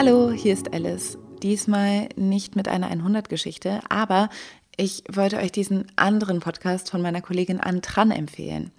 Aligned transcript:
Hallo, 0.00 0.30
hier 0.30 0.52
ist 0.52 0.72
Alice. 0.72 1.18
Diesmal 1.42 2.08
nicht 2.14 2.54
mit 2.54 2.68
einer 2.68 2.88
100-Geschichte, 2.88 3.80
aber 3.88 4.28
ich 4.76 5.02
wollte 5.10 5.38
euch 5.38 5.50
diesen 5.50 5.90
anderen 5.96 6.38
Podcast 6.38 6.88
von 6.88 7.02
meiner 7.02 7.20
Kollegin 7.20 7.58
Ann 7.58 7.82
Tran 7.82 8.12
empfehlen. 8.12 8.70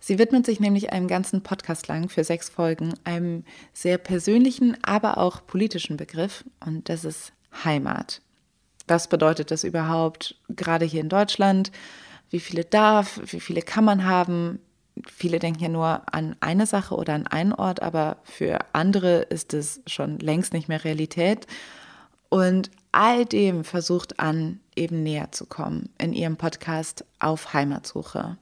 Sie 0.00 0.18
widmet 0.18 0.44
sich 0.44 0.60
nämlich 0.60 0.92
einem 0.92 1.08
ganzen 1.08 1.42
Podcast 1.42 1.88
lang 1.88 2.10
für 2.10 2.24
sechs 2.24 2.50
Folgen 2.50 2.92
einem 3.04 3.44
sehr 3.72 3.96
persönlichen, 3.96 4.76
aber 4.84 5.16
auch 5.16 5.46
politischen 5.46 5.96
Begriff 5.96 6.44
und 6.62 6.90
das 6.90 7.06
ist 7.06 7.32
Heimat. 7.64 8.20
Was 8.86 9.08
bedeutet 9.08 9.50
das 9.50 9.64
überhaupt, 9.64 10.36
gerade 10.50 10.84
hier 10.84 11.00
in 11.00 11.08
Deutschland? 11.08 11.72
Wie 12.28 12.40
viele 12.40 12.66
darf, 12.66 13.18
wie 13.24 13.40
viele 13.40 13.62
kann 13.62 13.86
man 13.86 14.04
haben? 14.04 14.60
Viele 15.06 15.38
denken 15.38 15.62
ja 15.62 15.68
nur 15.68 16.02
an 16.12 16.36
eine 16.40 16.66
Sache 16.66 16.94
oder 16.94 17.14
an 17.14 17.26
einen 17.26 17.52
Ort, 17.52 17.82
aber 17.82 18.18
für 18.24 18.58
andere 18.72 19.18
ist 19.18 19.52
es 19.54 19.80
schon 19.86 20.18
längst 20.18 20.52
nicht 20.52 20.68
mehr 20.68 20.84
Realität. 20.84 21.46
Und 22.28 22.70
all 22.92 23.24
dem 23.24 23.64
versucht 23.64 24.18
an, 24.18 24.60
eben 24.74 25.02
näher 25.02 25.32
zu 25.32 25.46
kommen 25.46 25.90
in 25.98 26.12
ihrem 26.12 26.36
Podcast 26.36 27.04
auf 27.18 27.52
Heimatsuche. 27.52 28.38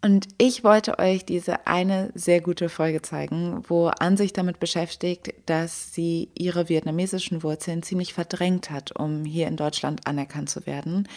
Und 0.00 0.28
ich 0.38 0.62
wollte 0.62 0.98
euch 0.98 1.24
diese 1.24 1.66
eine 1.66 2.12
sehr 2.14 2.40
gute 2.40 2.68
Folge 2.68 3.02
zeigen, 3.02 3.64
wo 3.66 3.88
An 3.88 4.16
sich 4.16 4.32
damit 4.32 4.60
beschäftigt, 4.60 5.34
dass 5.46 5.92
sie 5.92 6.28
ihre 6.34 6.68
vietnamesischen 6.68 7.42
Wurzeln 7.42 7.82
ziemlich 7.82 8.14
verdrängt 8.14 8.70
hat, 8.70 8.96
um 8.96 9.24
hier 9.24 9.48
in 9.48 9.56
Deutschland 9.56 10.06
anerkannt 10.06 10.50
zu 10.50 10.66
werden. 10.66 11.08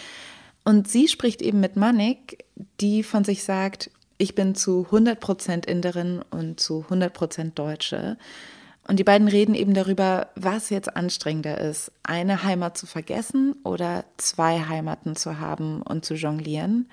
Und 0.65 0.87
sie 0.87 1.07
spricht 1.07 1.41
eben 1.41 1.59
mit 1.59 1.75
Manik, 1.75 2.43
die 2.79 3.03
von 3.03 3.23
sich 3.23 3.43
sagt, 3.43 3.91
ich 4.21 4.35
bin 4.35 4.53
zu 4.53 4.85
100% 4.91 5.67
Inderin 5.67 6.23
und 6.29 6.59
zu 6.59 6.85
100% 6.87 7.55
Deutsche. 7.55 8.17
Und 8.87 8.99
die 8.99 9.03
beiden 9.03 9.27
reden 9.27 9.55
eben 9.55 9.73
darüber, 9.73 10.27
was 10.35 10.69
jetzt 10.69 10.95
anstrengender 10.95 11.57
ist, 11.59 11.91
eine 12.03 12.43
Heimat 12.43 12.77
zu 12.77 12.85
vergessen 12.85 13.55
oder 13.63 14.05
zwei 14.17 14.59
Heimaten 14.59 15.15
zu 15.15 15.39
haben 15.39 15.81
und 15.81 16.05
zu 16.05 16.13
jonglieren. 16.13 16.87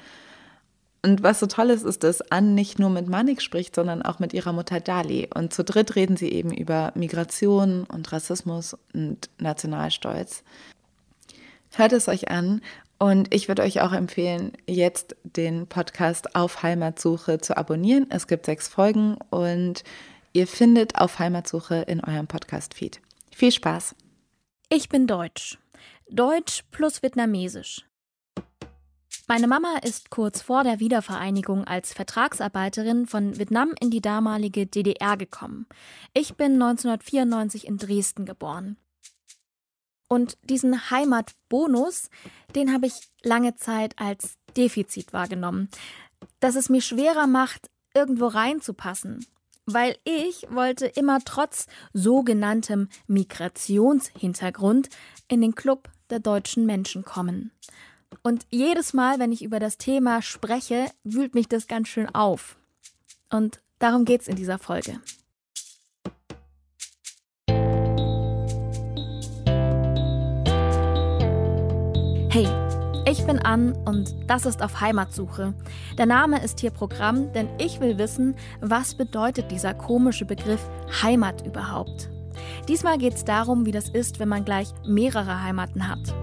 Und 1.03 1.23
was 1.23 1.41
so 1.41 1.47
toll 1.47 1.69
ist, 1.69 1.85
ist, 1.85 2.03
dass 2.03 2.23
Anne 2.33 2.53
nicht 2.53 2.79
nur 2.79 2.89
mit 2.89 3.09
Manik 3.09 3.43
spricht, 3.43 3.75
sondern 3.75 4.01
auch 4.01 4.21
mit 4.21 4.33
ihrer 4.33 4.55
Mutter 4.55 4.81
Dali. 4.81 5.29
Und 5.33 5.53
zu 5.53 5.65
dritt 5.65 5.97
reden 5.97 6.17
sie 6.17 6.33
eben 6.33 6.53
über 6.53 6.93
Migration 6.95 7.85
und 7.85 8.11
Rassismus 8.11 8.75
und 8.95 9.29
Nationalstolz. 9.39 10.45
Hört 11.73 11.93
es 11.93 12.09
euch 12.09 12.31
an 12.31 12.63
und 12.99 13.33
ich 13.33 13.49
würde 13.49 13.63
euch 13.63 13.81
auch 13.81 13.93
empfehlen, 13.93 14.53
jetzt 14.67 15.17
den 15.23 15.67
Podcast 15.67 16.35
auf 16.35 16.63
Heimatsuche 16.63 17.39
zu 17.39 17.57
abonnieren. 17.57 18.07
Es 18.11 18.27
gibt 18.27 18.47
sechs 18.47 18.69
Folgen 18.69 19.17
und 19.31 19.85
ihr 20.33 20.47
findet 20.47 20.97
auf 20.97 21.19
Heimatsuche 21.19 21.77
in 21.77 22.03
eurem 22.03 22.27
Podcast-Feed. 22.27 23.01
Viel 23.33 23.53
Spaß! 23.53 23.95
Ich 24.69 24.89
bin 24.89 25.07
Deutsch. 25.07 25.59
Deutsch 26.11 26.65
plus 26.71 27.03
Vietnamesisch. 27.03 27.85
Meine 29.29 29.47
Mama 29.47 29.77
ist 29.83 30.11
kurz 30.11 30.41
vor 30.41 30.65
der 30.65 30.81
Wiedervereinigung 30.81 31.65
als 31.65 31.93
Vertragsarbeiterin 31.93 33.07
von 33.07 33.39
Vietnam 33.39 33.75
in 33.79 33.91
die 33.91 34.01
damalige 34.01 34.67
DDR 34.67 35.19
gekommen. 35.19 35.67
Ich 36.15 36.35
bin 36.35 36.55
1994 36.55 37.67
in 37.67 37.77
Dresden 37.77 38.25
geboren. 38.25 38.79
Und 40.09 40.39
diesen 40.43 40.91
Heimatbonus, 40.91 42.09
den 42.55 42.73
habe 42.73 42.87
ich 42.87 42.95
lange 43.23 43.57
Zeit 43.57 43.95
als 43.99 44.39
Defizit 44.57 45.13
wahrgenommen, 45.13 45.69
dass 46.41 46.57
es 46.57 46.69
mir 46.69 46.81
schwerer 46.81 47.27
macht, 47.27 47.71
irgendwo 47.95 48.27
reinzupassen, 48.27 49.27
weil 49.67 49.97
ich 50.05 50.47
wollte 50.51 50.87
immer 50.87 51.21
trotz 51.25 51.67
sogenanntem 51.93 52.89
Migrationshintergrund 53.07 54.89
in 55.29 55.41
den 55.41 55.55
Club 55.55 55.91
der 56.11 56.21
deutschen 56.21 56.65
Menschen 56.65 57.05
kommen. 57.05 57.53
Und 58.23 58.47
jedes 58.51 58.95
Mal, 58.95 59.19
wenn 59.19 59.33
ich 59.33 59.43
über 59.43 59.61
das 59.61 59.77
Thema 59.77 60.23
spreche, 60.23 60.91
wühlt 61.05 61.35
mich 61.35 61.49
das 61.49 61.67
ganz 61.67 61.89
schön 61.89 62.09
auf. 62.15 62.57
Und 63.31 63.61
darum 63.79 64.05
geht 64.05 64.23
es 64.23 64.29
in 64.29 64.37
dieser 64.37 64.59
Folge. 64.59 65.01
Hey, 72.39 72.47
ich 73.05 73.27
bin 73.27 73.41
Ann 73.41 73.73
und 73.85 74.15
das 74.29 74.47
ist 74.47 74.63
auf 74.63 74.81
Heimatsuche. 74.81 75.55
Der 75.99 76.07
Name 76.07 76.41
ist 76.41 76.61
hier 76.61 76.71
Programm, 76.71 77.33
denn 77.33 77.49
ich 77.59 77.81
will 77.81 77.99
wissen, 77.99 78.37
was 78.61 78.95
bedeutet 78.95 79.51
dieser 79.51 79.75
komische 79.75 80.25
Begriff 80.25 80.65
Heimat 81.03 81.45
überhaupt. 81.45 82.11
Diesmal 82.69 82.97
geht 82.97 83.15
es 83.15 83.25
darum, 83.25 83.67
wie 83.67 83.73
das 83.73 83.89
ist, 83.89 84.21
wenn 84.21 84.29
man 84.29 84.45
gleich 84.45 84.69
mehrere 84.87 85.43
Heimaten 85.43 85.89
hat. 85.89 86.15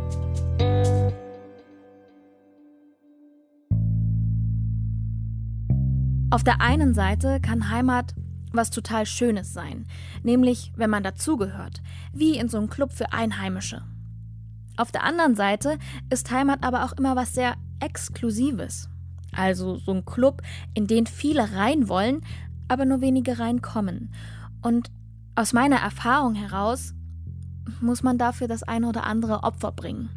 Auf 6.30 6.46
der 6.46 6.62
einen 6.62 6.94
Seite 6.94 7.42
kann 7.42 7.70
Heimat 7.70 8.16
was 8.54 8.70
total 8.70 9.06
Schönes 9.06 9.52
sein, 9.52 9.86
nämlich 10.24 10.72
wenn 10.78 10.90
man 10.90 11.04
dazugehört, 11.04 11.82
wie 12.14 12.38
in 12.38 12.48
so 12.48 12.58
einem 12.58 12.70
Club 12.70 12.94
für 12.94 13.12
Einheimische. 13.12 13.84
Auf 14.78 14.92
der 14.92 15.04
anderen 15.04 15.36
Seite 15.36 15.78
ist 16.10 16.32
Heimat 16.32 16.64
aber 16.64 16.84
auch 16.86 16.94
immer 16.94 17.16
was 17.16 17.34
sehr 17.34 17.56
Exklusives. 17.80 18.90
Also 19.32 19.78
so 19.78 19.94
ein 19.94 20.06
Club, 20.06 20.42
in 20.74 20.88
den 20.88 21.08
viele 21.08 21.54
rein 21.54 21.90
wollen, 21.90 22.22
aber 22.68 22.86
nur 22.86 23.02
wenige 23.02 23.40
reinkommen. 23.40 24.14
Und 24.62 24.92
aus 25.36 25.54
meiner 25.54 25.78
Erfahrung 25.78 26.36
heraus 26.36 26.94
muss 27.82 28.04
man 28.04 28.18
dafür 28.18 28.48
das 28.48 28.64
eine 28.64 28.88
oder 28.88 29.06
andere 29.06 29.44
Opfer 29.44 29.72
bringen. 29.72 30.10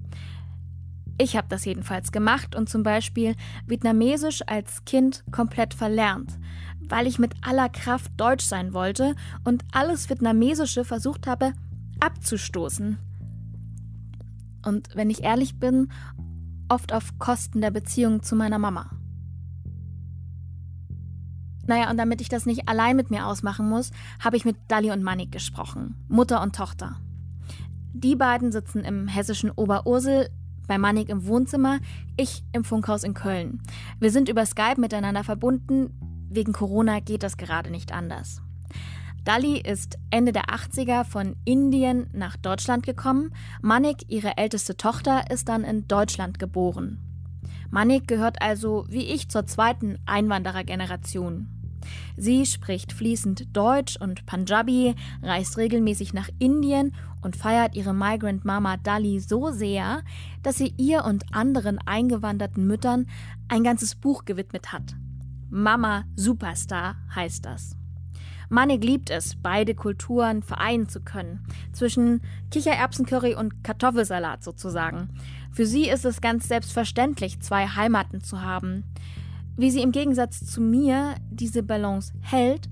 Ich 1.21 1.37
habe 1.37 1.49
das 1.49 1.65
jedenfalls 1.65 2.13
gemacht 2.13 2.55
und 2.55 2.69
zum 2.69 2.85
Beispiel 2.85 3.35
Vietnamesisch 3.67 4.43
als 4.47 4.85
Kind 4.85 5.25
komplett 5.33 5.75
verlernt, 5.75 6.39
weil 6.89 7.09
ich 7.09 7.19
mit 7.19 7.35
aller 7.43 7.69
Kraft 7.69 8.13
Deutsch 8.17 8.45
sein 8.45 8.73
wollte 8.73 9.17
und 9.43 9.65
alles 9.73 10.09
Vietnamesische 10.09 10.85
versucht 10.85 11.27
habe 11.27 11.53
abzustoßen. 11.99 12.99
Und 14.69 14.91
wenn 14.95 15.11
ich 15.11 15.25
ehrlich 15.25 15.59
bin, 15.59 15.89
oft 16.69 16.93
auf 16.93 17.19
Kosten 17.19 17.61
der 17.61 17.71
Beziehung 17.71 18.23
zu 18.23 18.37
meiner 18.37 18.59
Mama. 18.59 18.91
Naja, 21.67 21.91
und 21.91 21.99
damit 21.99 22.21
ich 22.21 22.29
das 22.29 22.47
nicht 22.47 22.69
allein 22.69 22.97
mit 22.97 23.11
mir 23.11 23.27
ausmachen 23.27 23.69
muss, 23.69 23.91
habe 24.21 24.37
ich 24.37 24.45
mit 24.45 24.57
Dali 24.69 24.91
und 24.91 25.03
Manik 25.03 25.33
gesprochen, 25.33 25.97
Mutter 26.09 26.43
und 26.43 26.55
Tochter. 26.55 26.97
Die 27.93 28.17
beiden 28.17 28.53
sitzen 28.53 28.85
im 28.85 29.09
hessischen 29.09 29.51
Oberursel, 29.51 30.31
bei 30.67 30.79
Manik 30.79 31.09
im 31.09 31.27
Wohnzimmer, 31.27 31.79
ich 32.17 32.45
im 32.53 32.63
Funkhaus 32.63 33.03
in 33.03 33.15
Köln. 33.15 33.63
Wir 34.01 34.11
sind 34.11 34.29
über 34.29 34.47
Skype 34.47 34.81
miteinander 34.81 35.25
verbunden, 35.25 35.91
wegen 36.31 36.53
Corona 36.53 37.01
geht 37.01 37.23
das 37.23 37.39
gerade 37.39 37.71
nicht 37.71 37.93
anders. 37.93 38.43
Dali 39.29 39.61
ist 39.61 39.99
Ende 40.11 40.33
der 40.33 40.47
80er 40.47 41.05
von 41.05 41.37
Indien 41.45 42.09
nach 42.15 42.39
Deutschland 42.39 42.87
gekommen. 42.87 43.31
Manik, 43.61 44.07
ihre 44.09 44.39
älteste 44.39 44.79
Tochter, 44.79 45.31
ist 45.31 45.51
dann 45.51 45.65
in 45.65 45.87
Deutschland 45.87 46.39
geboren. 46.39 46.99
Manik 47.71 48.09
gehört 48.09 48.41
also 48.41 48.87
wie 48.89 49.05
ich 49.05 49.29
zur 49.29 49.45
zweiten 49.45 49.99
Einwanderergeneration. 50.07 51.47
Sie 52.17 52.47
spricht 52.47 52.95
fließend 52.95 53.55
Deutsch 53.55 53.99
und 54.01 54.25
Punjabi, 54.25 54.95
reist 55.23 55.59
regelmäßig 55.59 56.15
nach 56.15 56.31
Indien 56.39 56.95
und 57.21 57.37
feiert 57.37 57.77
ihre 57.77 57.93
Migrant 57.93 58.47
Mama 58.47 58.79
Dali 58.79 59.21
so 59.21 59.51
sehr, 59.51 60.05
dass 60.43 60.57
sie 60.57 60.73
ihr 60.79 61.05
und 61.05 61.35
anderen 61.35 61.79
eingewanderten 61.85 62.67
Müttern 62.67 63.05
ein 63.49 63.63
ganzes 63.63 63.95
Buch 63.95 64.25
gewidmet 64.25 64.73
hat. 64.73 64.97
Mama 65.51 66.05
Superstar 66.17 66.97
heißt 67.15 67.45
das. 67.45 67.78
Manik 68.49 68.83
liebt 68.83 69.11
es, 69.11 69.37
beide 69.41 69.75
Kulturen 69.75 70.43
vereinen 70.43 70.89
zu 70.89 71.01
können. 71.01 71.47
Zwischen 71.73 72.23
Kichererbsencurry 72.51 73.35
und 73.35 73.63
Kartoffelsalat 73.63 74.43
sozusagen. 74.43 75.11
Für 75.53 75.67
sie 75.67 75.89
ist 75.89 76.05
es 76.05 76.21
ganz 76.21 76.49
selbstverständlich, 76.49 77.41
zwei 77.41 77.67
Heimaten 77.67 78.23
zu 78.23 78.43
haben. 78.43 78.85
Wie 79.57 79.71
sie 79.71 79.83
im 79.83 79.93
Gegensatz 79.93 80.47
zu 80.47 80.61
mir 80.61 81.17
diese 81.31 81.63
Balance 81.63 82.13
hält, 82.23 82.69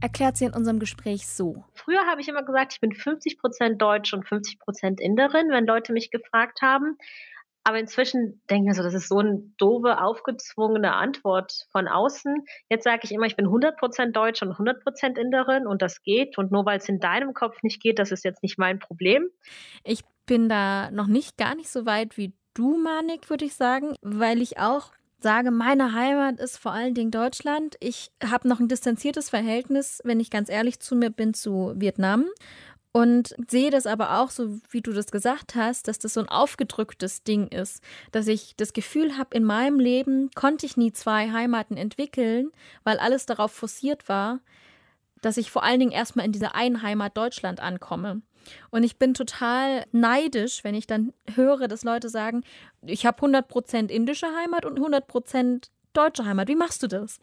erklärt 0.00 0.36
sie 0.36 0.44
in 0.44 0.52
unserem 0.52 0.78
Gespräch 0.78 1.26
so. 1.26 1.64
Früher 1.74 2.06
habe 2.06 2.20
ich 2.20 2.28
immer 2.28 2.44
gesagt, 2.44 2.74
ich 2.74 2.80
bin 2.80 2.92
50% 2.92 3.76
Deutsch 3.76 4.14
und 4.14 4.24
50% 4.24 5.00
Inderin, 5.00 5.50
wenn 5.50 5.66
Leute 5.66 5.92
mich 5.92 6.10
gefragt 6.10 6.62
haben. 6.62 6.96
Aber 7.64 7.78
inzwischen 7.78 8.40
denke 8.48 8.70
ich 8.70 8.76
so, 8.76 8.82
das 8.82 8.94
ist 8.94 9.08
so 9.08 9.18
eine 9.18 9.42
doofe, 9.58 10.00
aufgezwungene 10.00 10.94
Antwort 10.94 11.66
von 11.70 11.86
außen. 11.86 12.44
Jetzt 12.70 12.84
sage 12.84 13.00
ich 13.02 13.12
immer, 13.12 13.26
ich 13.26 13.36
bin 13.36 13.46
100% 13.46 14.12
Deutsch 14.12 14.42
und 14.42 14.52
100% 14.52 15.18
Inderin 15.18 15.66
und 15.66 15.82
das 15.82 16.02
geht. 16.02 16.38
Und 16.38 16.50
nur 16.50 16.64
weil 16.64 16.78
es 16.78 16.88
in 16.88 16.98
deinem 16.98 17.34
Kopf 17.34 17.62
nicht 17.62 17.82
geht, 17.82 17.98
das 17.98 18.10
ist 18.10 18.24
jetzt 18.24 18.42
nicht 18.42 18.58
mein 18.58 18.78
Problem. 18.78 19.28
Ich 19.84 20.00
bin 20.26 20.48
da 20.48 20.90
noch 20.90 21.06
nicht 21.06 21.36
gar 21.36 21.54
nicht 21.54 21.68
so 21.68 21.84
weit 21.84 22.16
wie 22.16 22.32
du, 22.54 22.76
Manik, 22.76 23.28
würde 23.30 23.44
ich 23.44 23.54
sagen, 23.54 23.94
weil 24.02 24.40
ich 24.40 24.58
auch 24.58 24.92
sage, 25.20 25.50
meine 25.50 25.94
Heimat 25.94 26.38
ist 26.38 26.58
vor 26.58 26.72
allen 26.72 26.94
Dingen 26.94 27.10
Deutschland. 27.10 27.76
Ich 27.80 28.10
habe 28.24 28.48
noch 28.48 28.60
ein 28.60 28.68
distanziertes 28.68 29.30
Verhältnis, 29.30 30.00
wenn 30.04 30.20
ich 30.20 30.30
ganz 30.30 30.48
ehrlich 30.48 30.80
zu 30.80 30.94
mir 30.94 31.10
bin, 31.10 31.34
zu 31.34 31.74
Vietnam. 31.76 32.26
Und 32.98 33.36
sehe 33.48 33.70
das 33.70 33.86
aber 33.86 34.18
auch 34.18 34.30
so, 34.30 34.58
wie 34.70 34.80
du 34.80 34.92
das 34.92 35.12
gesagt 35.12 35.54
hast, 35.54 35.86
dass 35.86 36.00
das 36.00 36.14
so 36.14 36.20
ein 36.20 36.28
aufgedrücktes 36.28 37.22
Ding 37.22 37.46
ist, 37.46 37.80
dass 38.10 38.26
ich 38.26 38.56
das 38.56 38.72
Gefühl 38.72 39.16
habe, 39.16 39.36
in 39.36 39.44
meinem 39.44 39.78
Leben 39.78 40.32
konnte 40.34 40.66
ich 40.66 40.76
nie 40.76 40.90
zwei 40.90 41.30
Heimaten 41.30 41.76
entwickeln, 41.76 42.50
weil 42.82 42.98
alles 42.98 43.24
darauf 43.24 43.52
forciert 43.52 44.08
war, 44.08 44.40
dass 45.22 45.36
ich 45.36 45.48
vor 45.48 45.62
allen 45.62 45.78
Dingen 45.78 45.92
erstmal 45.92 46.26
in 46.26 46.32
dieser 46.32 46.56
einen 46.56 46.82
Heimat 46.82 47.16
Deutschland 47.16 47.60
ankomme. 47.60 48.20
Und 48.70 48.82
ich 48.82 48.96
bin 48.96 49.14
total 49.14 49.84
neidisch, 49.92 50.64
wenn 50.64 50.74
ich 50.74 50.88
dann 50.88 51.12
höre, 51.36 51.68
dass 51.68 51.84
Leute 51.84 52.08
sagen, 52.08 52.42
ich 52.82 53.06
habe 53.06 53.24
100% 53.24 53.90
indische 53.90 54.26
Heimat 54.26 54.64
und 54.64 54.76
100% 54.76 55.68
deutsche 55.92 56.24
Heimat. 56.24 56.48
Wie 56.48 56.56
machst 56.56 56.82
du 56.82 56.88
das? 56.88 57.20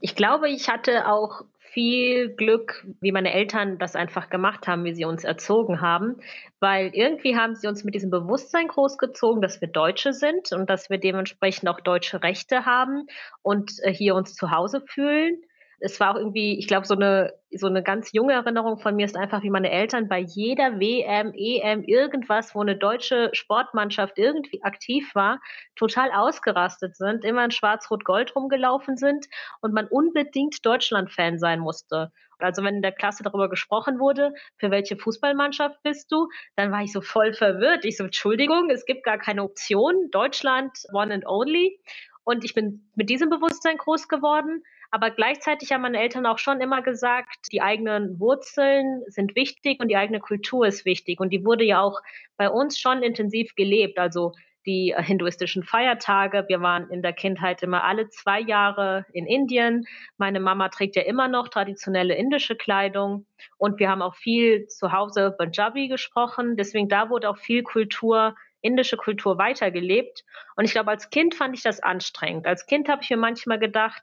Ich 0.00 0.14
glaube, 0.14 0.50
ich 0.50 0.68
hatte 0.68 1.08
auch 1.08 1.46
viel 1.74 2.30
Glück, 2.30 2.86
wie 3.00 3.10
meine 3.10 3.34
Eltern 3.34 3.78
das 3.78 3.96
einfach 3.96 4.30
gemacht 4.30 4.68
haben, 4.68 4.84
wie 4.84 4.94
sie 4.94 5.04
uns 5.04 5.24
erzogen 5.24 5.80
haben, 5.80 6.20
weil 6.60 6.90
irgendwie 6.94 7.36
haben 7.36 7.56
sie 7.56 7.66
uns 7.66 7.82
mit 7.82 7.96
diesem 7.96 8.10
Bewusstsein 8.10 8.68
großgezogen, 8.68 9.42
dass 9.42 9.60
wir 9.60 9.68
Deutsche 9.68 10.12
sind 10.12 10.52
und 10.52 10.70
dass 10.70 10.88
wir 10.88 10.98
dementsprechend 10.98 11.68
auch 11.68 11.80
deutsche 11.80 12.22
Rechte 12.22 12.64
haben 12.64 13.08
und 13.42 13.72
äh, 13.82 13.92
hier 13.92 14.14
uns 14.14 14.34
zu 14.34 14.52
Hause 14.52 14.82
fühlen 14.86 15.42
es 15.80 16.00
war 16.00 16.12
auch 16.12 16.18
irgendwie, 16.18 16.58
ich 16.58 16.66
glaube, 16.66 16.86
so 16.86 16.94
eine, 16.94 17.32
so 17.50 17.66
eine 17.66 17.82
ganz 17.82 18.12
junge 18.12 18.32
Erinnerung 18.32 18.78
von 18.78 18.96
mir 18.96 19.04
ist 19.04 19.16
einfach, 19.16 19.42
wie 19.42 19.50
meine 19.50 19.70
Eltern 19.70 20.08
bei 20.08 20.18
jeder 20.18 20.80
WM, 20.80 21.32
EM, 21.34 21.82
irgendwas, 21.84 22.54
wo 22.54 22.60
eine 22.60 22.76
deutsche 22.76 23.30
Sportmannschaft 23.32 24.18
irgendwie 24.18 24.62
aktiv 24.62 25.14
war, 25.14 25.40
total 25.76 26.10
ausgerastet 26.12 26.96
sind, 26.96 27.24
immer 27.24 27.44
in 27.44 27.50
Schwarz-Rot-Gold 27.50 28.34
rumgelaufen 28.34 28.96
sind 28.96 29.26
und 29.60 29.74
man 29.74 29.86
unbedingt 29.86 30.64
Deutschland-Fan 30.64 31.38
sein 31.38 31.60
musste. 31.60 32.12
Also 32.38 32.62
wenn 32.62 32.76
in 32.76 32.82
der 32.82 32.92
Klasse 32.92 33.22
darüber 33.22 33.48
gesprochen 33.48 33.98
wurde, 33.98 34.34
für 34.56 34.70
welche 34.70 34.96
Fußballmannschaft 34.96 35.82
bist 35.82 36.10
du, 36.10 36.28
dann 36.56 36.72
war 36.72 36.82
ich 36.82 36.92
so 36.92 37.00
voll 37.00 37.32
verwirrt. 37.32 37.84
Ich 37.84 37.96
so, 37.96 38.04
Entschuldigung, 38.04 38.70
es 38.70 38.84
gibt 38.86 39.04
gar 39.04 39.18
keine 39.18 39.42
Option. 39.42 40.10
Deutschland, 40.10 40.70
one 40.92 41.14
and 41.14 41.26
only. 41.26 41.78
Und 42.24 42.44
ich 42.44 42.54
bin 42.54 42.90
mit 42.94 43.10
diesem 43.10 43.28
Bewusstsein 43.28 43.76
groß 43.76 44.08
geworden. 44.08 44.62
Aber 44.94 45.10
gleichzeitig 45.10 45.72
haben 45.72 45.82
meine 45.82 46.00
Eltern 46.00 46.24
auch 46.24 46.38
schon 46.38 46.60
immer 46.60 46.80
gesagt, 46.80 47.48
die 47.50 47.60
eigenen 47.60 48.20
Wurzeln 48.20 49.02
sind 49.08 49.34
wichtig 49.34 49.80
und 49.80 49.88
die 49.88 49.96
eigene 49.96 50.20
Kultur 50.20 50.68
ist 50.68 50.84
wichtig. 50.84 51.18
Und 51.18 51.30
die 51.30 51.44
wurde 51.44 51.64
ja 51.64 51.80
auch 51.80 52.00
bei 52.36 52.48
uns 52.48 52.78
schon 52.78 53.02
intensiv 53.02 53.56
gelebt. 53.56 53.98
Also 53.98 54.34
die 54.66 54.94
äh, 54.96 55.02
hinduistischen 55.02 55.64
Feiertage. 55.64 56.44
Wir 56.46 56.60
waren 56.60 56.88
in 56.90 57.02
der 57.02 57.12
Kindheit 57.12 57.60
immer 57.64 57.82
alle 57.82 58.08
zwei 58.10 58.38
Jahre 58.38 59.04
in 59.12 59.26
Indien. 59.26 59.84
Meine 60.16 60.38
Mama 60.38 60.68
trägt 60.68 60.94
ja 60.94 61.02
immer 61.02 61.26
noch 61.26 61.48
traditionelle 61.48 62.14
indische 62.14 62.54
Kleidung. 62.54 63.26
Und 63.58 63.80
wir 63.80 63.90
haben 63.90 64.00
auch 64.00 64.14
viel 64.14 64.68
zu 64.68 64.92
Hause 64.92 65.34
Punjabi 65.36 65.88
gesprochen. 65.88 66.56
Deswegen 66.56 66.88
da 66.88 67.10
wurde 67.10 67.30
auch 67.30 67.38
viel 67.38 67.64
Kultur 67.64 68.36
indische 68.60 68.96
Kultur 68.96 69.38
weitergelebt. 69.38 70.22
Und 70.54 70.66
ich 70.66 70.70
glaube, 70.70 70.90
als 70.92 71.10
Kind 71.10 71.34
fand 71.34 71.56
ich 71.56 71.64
das 71.64 71.80
anstrengend. 71.80 72.46
Als 72.46 72.64
Kind 72.66 72.88
habe 72.88 73.02
ich 73.02 73.10
mir 73.10 73.16
manchmal 73.16 73.58
gedacht, 73.58 74.00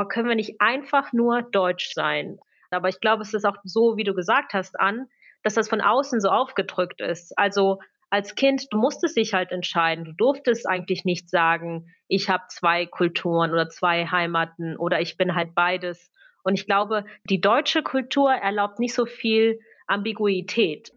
oh, 0.00 0.04
können 0.06 0.28
wir 0.28 0.34
nicht 0.34 0.60
einfach 0.60 1.12
nur 1.12 1.42
deutsch 1.42 1.92
sein? 1.94 2.38
Aber 2.70 2.88
ich 2.88 3.00
glaube, 3.00 3.22
es 3.22 3.34
ist 3.34 3.44
auch 3.44 3.56
so, 3.62 3.96
wie 3.96 4.04
du 4.04 4.14
gesagt 4.14 4.52
hast, 4.52 4.78
an, 4.78 5.06
dass 5.42 5.54
das 5.54 5.68
von 5.68 5.80
außen 5.80 6.20
so 6.20 6.28
aufgedrückt 6.28 7.00
ist. 7.00 7.38
Also 7.38 7.78
als 8.10 8.34
Kind, 8.34 8.72
du 8.72 8.78
musstest 8.78 9.16
dich 9.16 9.34
halt 9.34 9.52
entscheiden. 9.52 10.04
Du 10.04 10.12
durftest 10.12 10.66
eigentlich 10.68 11.04
nicht 11.04 11.28
sagen, 11.30 11.86
ich 12.08 12.28
habe 12.28 12.44
zwei 12.48 12.86
Kulturen 12.86 13.52
oder 13.52 13.68
zwei 13.68 14.06
Heimaten 14.06 14.76
oder 14.76 15.00
ich 15.00 15.16
bin 15.16 15.34
halt 15.34 15.54
beides. 15.54 16.10
Und 16.42 16.54
ich 16.54 16.66
glaube, 16.66 17.04
die 17.28 17.40
deutsche 17.40 17.82
Kultur 17.82 18.32
erlaubt 18.32 18.78
nicht 18.78 18.94
so 18.94 19.06
viel 19.06 19.60
Ambiguität. 19.86 20.92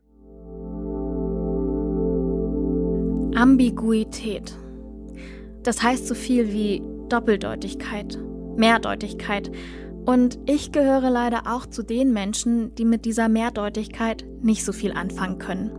Ambiguität. 3.36 4.56
Das 5.64 5.84
heißt 5.84 6.08
so 6.08 6.16
viel 6.16 6.52
wie 6.54 6.82
Doppeldeutigkeit, 7.10 8.18
Mehrdeutigkeit. 8.58 9.52
Und 10.06 10.40
ich 10.46 10.72
gehöre 10.72 11.10
leider 11.10 11.44
auch 11.48 11.66
zu 11.66 11.84
den 11.84 12.14
Menschen, 12.14 12.74
die 12.76 12.86
mit 12.86 13.06
dieser 13.06 13.30
Mehrdeutigkeit 13.30 14.26
nicht 14.42 14.64
so 14.64 14.72
viel 14.72 14.94
anfangen 14.94 15.40
können. 15.40 15.72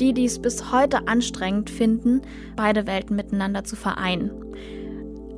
Die, 0.00 0.12
die 0.12 0.24
es 0.24 0.38
bis 0.38 0.72
heute 0.72 1.08
anstrengend 1.08 1.70
finden, 1.70 2.22
beide 2.56 2.86
Welten 2.86 3.16
miteinander 3.16 3.64
zu 3.64 3.76
vereinen. 3.76 4.30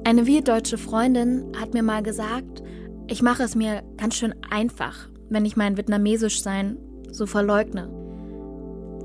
Eine 0.05 0.27
wir-deutsche 0.27 0.79
Freundin 0.79 1.53
hat 1.59 1.75
mir 1.75 1.83
mal 1.83 2.03
gesagt, 2.03 2.63
ich 3.09 3.23
mache 3.23 3.43
es 3.43 3.55
mir 3.55 3.83
ganz 3.97 4.17
schön 4.17 4.35
einfach, 4.51 5.09
wenn 5.29 5.45
ich 5.45 5.57
mein 5.57 5.77
Vietnamesisch-Sein 5.77 6.79
so 7.11 7.27
verleugne. 7.27 7.91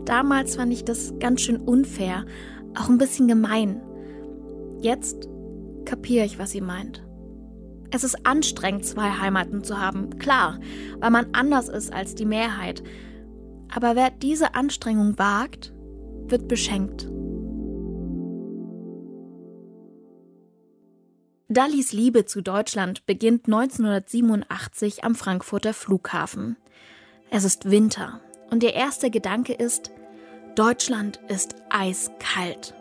Damals 0.05 0.55
fand 0.55 0.71
ich 0.71 0.85
das 0.85 1.13
ganz 1.19 1.41
schön 1.41 1.57
unfair, 1.57 2.25
auch 2.77 2.89
ein 2.89 2.97
bisschen 2.97 3.27
gemein. 3.27 3.81
Jetzt 4.79 5.27
kapiere 5.85 6.25
ich, 6.25 6.37
was 6.37 6.51
sie 6.51 6.61
meint. 6.61 7.04
Es 7.91 8.03
ist 8.03 8.25
anstrengend, 8.25 8.85
zwei 8.85 9.09
Heimaten 9.09 9.63
zu 9.63 9.79
haben, 9.79 10.17
klar, 10.17 10.59
weil 10.99 11.11
man 11.11 11.27
anders 11.33 11.69
ist 11.69 11.93
als 11.93 12.15
die 12.15 12.25
Mehrheit. 12.25 12.83
Aber 13.73 13.95
wer 13.95 14.09
diese 14.09 14.55
Anstrengung 14.55 15.17
wagt, 15.17 15.73
wird 16.27 16.47
beschenkt. 16.47 17.09
Dallis 21.47 21.93
Liebe 21.93 22.25
zu 22.25 22.41
Deutschland 22.41 23.05
beginnt 23.05 23.45
1987 23.45 25.03
am 25.03 25.15
Frankfurter 25.15 25.73
Flughafen. 25.73 26.57
Es 27.29 27.43
ist 27.43 27.69
Winter 27.69 28.19
und 28.49 28.63
ihr 28.63 28.73
erster 28.73 29.09
Gedanke 29.09 29.53
ist, 29.53 29.91
Deutschland 30.55 31.19
ist 31.27 31.55
eiskalt. 31.69 32.73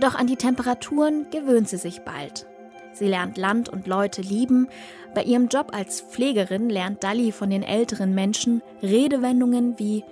Doch 0.00 0.14
an 0.14 0.26
die 0.26 0.36
Temperaturen 0.36 1.26
gewöhnt 1.30 1.68
sie 1.68 1.76
sich 1.76 2.00
bald. 2.00 2.46
Sie 2.92 3.06
lernt 3.06 3.38
Land 3.38 3.68
und 3.68 3.86
Leute 3.86 4.22
lieben. 4.22 4.68
Bei 5.14 5.22
ihrem 5.22 5.48
Job 5.48 5.72
als 5.72 6.00
Pflegerin 6.00 6.68
lernt 6.68 7.02
Dalli 7.04 7.32
von 7.32 7.50
den 7.50 7.62
älteren 7.62 8.14
Menschen 8.14 8.62
Redewendungen 8.82 9.78
wie 9.78 10.04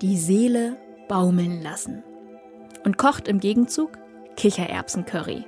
die 0.00 0.16
Seele 0.16 0.76
baumeln 1.08 1.62
lassen 1.62 2.02
und 2.84 2.98
kocht 2.98 3.28
im 3.28 3.38
Gegenzug 3.38 3.98
Kichererbsencurry. 4.36 5.44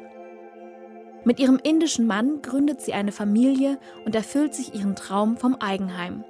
Mit 1.24 1.40
ihrem 1.40 1.58
indischen 1.62 2.06
Mann 2.06 2.42
gründet 2.42 2.82
sie 2.82 2.92
eine 2.92 3.12
Familie 3.12 3.78
und 4.04 4.14
erfüllt 4.14 4.54
sich 4.54 4.74
ihren 4.74 4.94
Traum 4.94 5.38
vom 5.38 5.56
Eigenheim. 5.56 6.24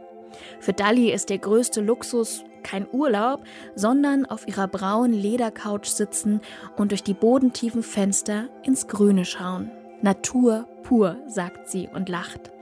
Für 0.61 0.73
Dalli 0.73 1.13
ist 1.13 1.31
der 1.31 1.39
größte 1.39 1.81
Luxus 1.81 2.45
kein 2.63 2.87
Urlaub, 2.91 3.45
sondern 3.75 4.25
auf 4.25 4.49
ihrer 4.49 4.69
braunen 4.69 5.13
Ledercouch 5.13 5.85
sitzen 5.85 6.41
und 6.77 6.93
durch 6.93 7.03
die 7.03 7.15
bodentiefen 7.15 7.83
Fenster 7.83 8.49
ins 8.63 8.87
Grüne 8.87 9.25
schauen. 9.25 9.71
Natur 10.05 10.69
pur, 10.83 11.17
sagt 11.27 11.71
sie 11.71 11.89
und 11.89 12.11
lacht. 12.11 12.53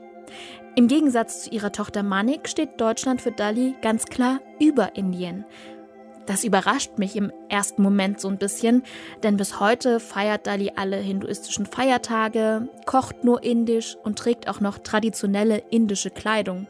Im 0.76 0.86
Gegensatz 0.86 1.42
zu 1.42 1.50
ihrer 1.50 1.72
Tochter 1.72 2.04
Manik 2.04 2.48
steht 2.48 2.80
Deutschland 2.80 3.20
für 3.20 3.32
Dali 3.32 3.74
ganz 3.82 4.04
klar 4.06 4.38
über 4.60 4.94
Indien. 4.94 5.44
Das 6.24 6.44
überrascht 6.44 6.98
mich 6.98 7.16
im 7.16 7.32
ersten 7.48 7.82
Moment 7.82 8.20
so 8.20 8.28
ein 8.28 8.38
bisschen, 8.38 8.84
denn 9.24 9.36
bis 9.36 9.58
heute 9.58 9.98
feiert 9.98 10.46
Dali 10.46 10.70
alle 10.76 10.98
hinduistischen 10.98 11.66
Feiertage, 11.66 12.68
kocht 12.86 13.24
nur 13.24 13.42
indisch 13.42 13.96
und 14.04 14.20
trägt 14.20 14.48
auch 14.48 14.60
noch 14.60 14.78
traditionelle 14.78 15.64
indische 15.68 16.10
Kleidung. 16.10 16.68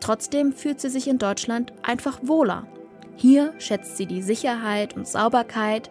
Trotzdem 0.00 0.52
fühlt 0.52 0.80
sie 0.80 0.90
sich 0.90 1.06
in 1.06 1.18
Deutschland 1.18 1.72
einfach 1.84 2.18
wohler. 2.22 2.66
Hier 3.14 3.54
schätzt 3.58 3.96
sie 3.96 4.06
die 4.06 4.20
Sicherheit 4.20 4.96
und 4.96 5.06
Sauberkeit 5.06 5.90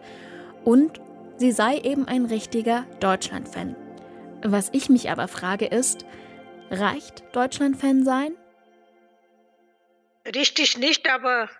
und 0.66 1.00
sie 1.38 1.50
sei 1.50 1.78
eben 1.78 2.06
ein 2.06 2.26
richtiger 2.26 2.84
Deutschland-Fan. 3.00 3.85
Was 4.48 4.70
ich 4.72 4.88
mich 4.88 5.10
aber 5.10 5.26
frage 5.26 5.66
ist, 5.66 6.06
reicht 6.70 7.24
Deutschland-Fan 7.34 8.04
sein? 8.04 8.36
Richtig 10.24 10.78
nicht, 10.78 11.10
aber, 11.10 11.50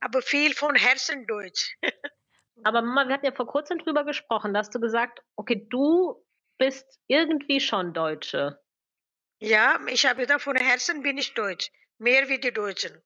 aber 0.00 0.20
viel 0.20 0.52
von 0.52 0.74
Herzen 0.74 1.26
Deutsch. 1.26 1.74
aber 2.62 2.82
Mama, 2.82 3.08
wir 3.08 3.14
hatten 3.14 3.24
ja 3.24 3.32
vor 3.32 3.46
kurzem 3.46 3.78
drüber 3.78 4.04
gesprochen, 4.04 4.52
da 4.52 4.60
hast 4.60 4.74
du 4.74 4.80
gesagt, 4.80 5.20
okay, 5.36 5.66
du 5.70 6.22
bist 6.58 6.84
irgendwie 7.06 7.58
schon 7.58 7.94
Deutsche. 7.94 8.60
Ja, 9.40 9.80
ich 9.88 10.04
habe 10.04 10.20
gesagt, 10.20 10.42
von 10.42 10.56
Herzen 10.56 11.02
bin 11.02 11.16
ich 11.16 11.32
Deutsch. 11.32 11.70
Mehr 11.96 12.28
wie 12.28 12.38
die 12.38 12.52
Deutschen. 12.52 13.00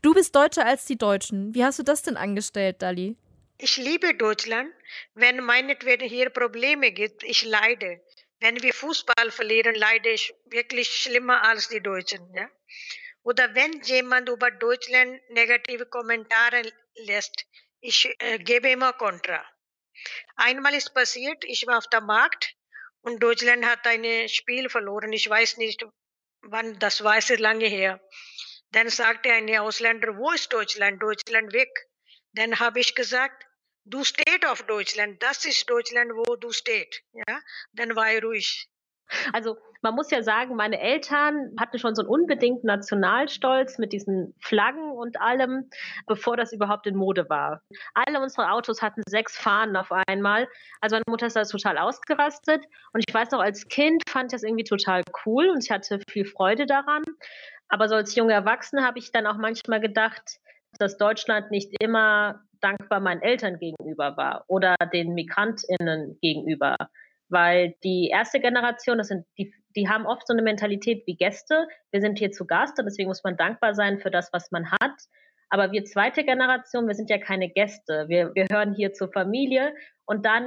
Du 0.00 0.14
bist 0.14 0.36
Deutscher 0.36 0.64
als 0.64 0.84
die 0.84 0.96
Deutschen. 0.96 1.56
Wie 1.56 1.64
hast 1.64 1.80
du 1.80 1.82
das 1.82 2.02
denn 2.02 2.16
angestellt, 2.16 2.82
Dali? 2.82 3.16
Ich 3.58 3.76
liebe 3.76 4.14
Deutschland. 4.14 4.72
Wenn 5.14 5.44
meinetwegen 5.44 6.08
hier 6.08 6.30
Probleme 6.30 6.92
gibt, 6.92 7.24
ich 7.24 7.44
leide. 7.44 8.00
Wenn 8.40 8.62
wir 8.62 8.72
Fußball 8.72 9.30
verlieren, 9.30 9.74
leide 9.74 10.10
ich 10.10 10.34
wirklich 10.46 10.88
schlimmer 10.88 11.42
als 11.44 11.68
die 11.68 11.82
Deutschen. 11.82 12.34
Ja? 12.34 12.50
Oder 13.22 13.54
wenn 13.54 13.80
jemand 13.82 14.28
über 14.28 14.50
Deutschland 14.50 15.20
negative 15.30 15.86
Kommentare 15.86 16.62
lässt, 16.94 17.46
ich 17.80 18.08
äh, 18.18 18.38
gebe 18.38 18.70
immer 18.70 18.94
Kontra. 18.94 19.44
Einmal 20.36 20.74
ist 20.74 20.94
passiert, 20.94 21.44
ich 21.44 21.66
war 21.66 21.78
auf 21.78 21.88
dem 21.88 22.06
Markt 22.06 22.54
und 23.02 23.22
Deutschland 23.22 23.66
hat 23.66 23.86
ein 23.86 24.28
Spiel 24.28 24.70
verloren. 24.70 25.12
Ich 25.12 25.28
weiß 25.28 25.58
nicht, 25.58 25.84
wann, 26.42 26.78
das 26.78 27.04
war 27.04 27.18
es 27.18 27.28
lange 27.28 27.66
her. 27.66 28.00
Dann 28.72 28.88
sagte 28.88 29.32
ein 29.32 29.54
Ausländer, 29.58 30.16
wo 30.16 30.30
ist 30.30 30.52
Deutschland? 30.52 31.02
Deutschland 31.02 31.52
weg. 31.52 31.70
Dann 32.32 32.58
habe 32.58 32.80
ich 32.80 32.94
gesagt, 32.94 33.44
du 33.90 34.04
steht 34.04 34.46
auf 34.46 34.62
Deutschland, 34.62 35.22
das 35.22 35.44
ist 35.44 35.68
Deutschland, 35.68 36.12
wo 36.14 36.36
du 36.36 36.50
steht. 36.52 37.02
Ja, 37.12 37.40
dann 37.72 37.96
war 37.96 38.10
er 38.10 38.22
ruhig. 38.22 38.68
Also 39.32 39.56
man 39.82 39.94
muss 39.94 40.10
ja 40.10 40.22
sagen, 40.22 40.54
meine 40.56 40.80
Eltern 40.80 41.54
hatten 41.58 41.78
schon 41.78 41.94
so 41.94 42.02
einen 42.02 42.10
unbedingten 42.10 42.66
Nationalstolz 42.66 43.78
mit 43.78 43.92
diesen 43.92 44.34
Flaggen 44.40 44.92
und 44.92 45.20
allem, 45.20 45.68
bevor 46.06 46.36
das 46.36 46.52
überhaupt 46.52 46.86
in 46.86 46.94
Mode 46.94 47.28
war. 47.28 47.62
Alle 47.94 48.20
unsere 48.20 48.52
Autos 48.52 48.82
hatten 48.82 49.02
sechs 49.08 49.36
Fahnen 49.36 49.76
auf 49.76 49.90
einmal. 50.06 50.46
Also 50.80 50.94
meine 50.94 51.04
Mutter 51.08 51.26
ist 51.26 51.36
da 51.36 51.42
total 51.42 51.78
ausgerastet. 51.78 52.64
Und 52.92 53.02
ich 53.06 53.12
weiß 53.12 53.30
noch, 53.32 53.40
als 53.40 53.66
Kind 53.68 54.02
fand 54.08 54.32
ich 54.32 54.36
das 54.36 54.42
irgendwie 54.44 54.64
total 54.64 55.02
cool 55.26 55.48
und 55.48 55.64
ich 55.64 55.70
hatte 55.70 56.00
viel 56.08 56.24
Freude 56.24 56.66
daran. 56.66 57.02
Aber 57.68 57.88
so 57.88 57.94
als 57.94 58.14
junge 58.14 58.32
Erwachsene 58.32 58.84
habe 58.84 58.98
ich 58.98 59.12
dann 59.12 59.26
auch 59.26 59.38
manchmal 59.38 59.80
gedacht, 59.80 60.38
dass 60.78 60.98
Deutschland 60.98 61.50
nicht 61.50 61.74
immer 61.80 62.44
dankbar 62.60 63.00
meinen 63.00 63.22
Eltern 63.22 63.58
gegenüber 63.58 64.16
war 64.16 64.44
oder 64.48 64.76
den 64.92 65.14
MigrantInnen 65.14 66.18
gegenüber. 66.20 66.76
Weil 67.28 67.74
die 67.84 68.08
erste 68.08 68.40
Generation, 68.40 68.98
das 68.98 69.08
sind 69.08 69.24
die, 69.38 69.54
die 69.76 69.88
haben 69.88 70.06
oft 70.06 70.26
so 70.26 70.32
eine 70.32 70.42
Mentalität 70.42 71.06
wie 71.06 71.16
Gäste. 71.16 71.68
Wir 71.90 72.00
sind 72.00 72.18
hier 72.18 72.32
zu 72.32 72.46
Gast 72.46 72.78
und 72.78 72.86
deswegen 72.86 73.08
muss 73.08 73.24
man 73.24 73.36
dankbar 73.36 73.74
sein 73.74 74.00
für 74.00 74.10
das, 74.10 74.32
was 74.32 74.50
man 74.50 74.70
hat. 74.70 75.00
Aber 75.52 75.72
wir 75.72 75.84
zweite 75.84 76.24
Generation, 76.24 76.86
wir 76.86 76.94
sind 76.94 77.10
ja 77.10 77.18
keine 77.18 77.48
Gäste. 77.50 78.06
Wir 78.08 78.30
gehören 78.30 78.72
hier 78.72 78.92
zur 78.92 79.10
Familie 79.10 79.74
und 80.06 80.24
dann 80.24 80.46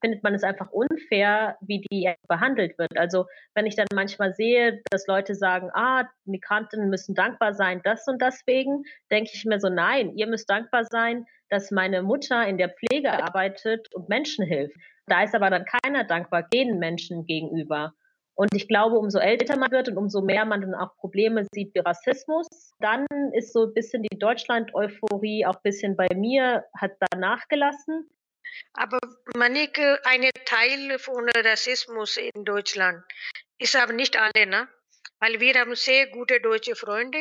findet 0.00 0.22
man 0.22 0.32
es 0.34 0.44
einfach 0.44 0.70
unfair, 0.70 1.56
wie 1.60 1.80
die 1.80 2.12
behandelt 2.28 2.78
wird. 2.78 2.96
Also 2.96 3.26
wenn 3.54 3.66
ich 3.66 3.74
dann 3.74 3.86
manchmal 3.94 4.32
sehe, 4.34 4.80
dass 4.90 5.08
Leute 5.08 5.34
sagen, 5.34 5.70
ah, 5.74 6.08
Migranten 6.24 6.88
müssen 6.88 7.16
dankbar 7.16 7.54
sein, 7.54 7.80
das 7.82 8.06
und 8.06 8.22
deswegen, 8.22 8.84
denke 9.10 9.30
ich 9.34 9.44
mir 9.44 9.58
so, 9.58 9.68
nein, 9.68 10.16
ihr 10.16 10.28
müsst 10.28 10.48
dankbar 10.48 10.84
sein, 10.84 11.26
dass 11.50 11.70
meine 11.70 12.02
Mutter 12.02 12.46
in 12.46 12.58
der 12.58 12.70
Pflege 12.70 13.12
arbeitet 13.12 13.92
und 13.94 14.08
Menschen 14.08 14.44
hilft. 14.44 14.76
Da 15.06 15.22
ist 15.22 15.34
aber 15.34 15.50
dann 15.50 15.64
keiner 15.64 16.04
dankbar 16.04 16.42
den 16.52 16.78
Menschen 16.78 17.26
gegenüber. 17.26 17.92
Und 18.36 18.54
ich 18.54 18.66
glaube, 18.66 18.98
umso 18.98 19.18
älter 19.18 19.56
man 19.56 19.70
wird 19.70 19.88
und 19.88 19.96
umso 19.96 20.20
mehr 20.20 20.44
man 20.44 20.60
dann 20.60 20.74
auch 20.74 20.96
Probleme 20.96 21.46
sieht 21.52 21.72
wie 21.74 21.80
Rassismus, 21.80 22.46
dann 22.80 23.06
ist 23.32 23.52
so 23.52 23.66
ein 23.66 23.74
bisschen 23.74 24.02
die 24.02 24.18
Deutschland-Euphorie 24.18 25.46
auch 25.46 25.54
ein 25.54 25.62
bisschen 25.62 25.96
bei 25.96 26.08
mir, 26.14 26.64
hat 26.76 26.92
da 26.98 27.16
nachgelassen. 27.16 28.10
Aber 28.72 28.98
Manike, 29.36 30.00
ein 30.04 30.28
Teil 30.46 30.98
von 30.98 31.28
Rassismus 31.28 32.16
in 32.16 32.44
Deutschland 32.44 33.04
ist 33.58 33.76
aber 33.76 33.92
nicht 33.92 34.18
alle, 34.18 34.46
ne? 34.46 34.68
Weil 35.20 35.40
wir 35.40 35.54
haben 35.54 35.74
sehr 35.76 36.08
gute 36.08 36.40
deutsche 36.40 36.74
Freunde. 36.74 37.18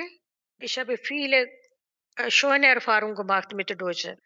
Ich 0.59 0.79
habe 0.79 0.97
viele 0.97 1.47
schöne 2.29 2.67
Erfahrungen 2.67 3.15
gemacht 3.15 3.53
mit 3.53 3.70
den 3.70 3.77
Deutschen. 3.77 4.20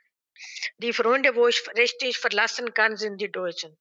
Die 0.77 0.93
Freunde, 0.93 1.35
wo 1.35 1.47
ich 1.47 1.61
richtig 1.77 2.17
verlassen 2.17 2.73
kann, 2.73 2.97
sind 2.97 3.19
die 3.19 3.31
Deutschen. 3.31 3.77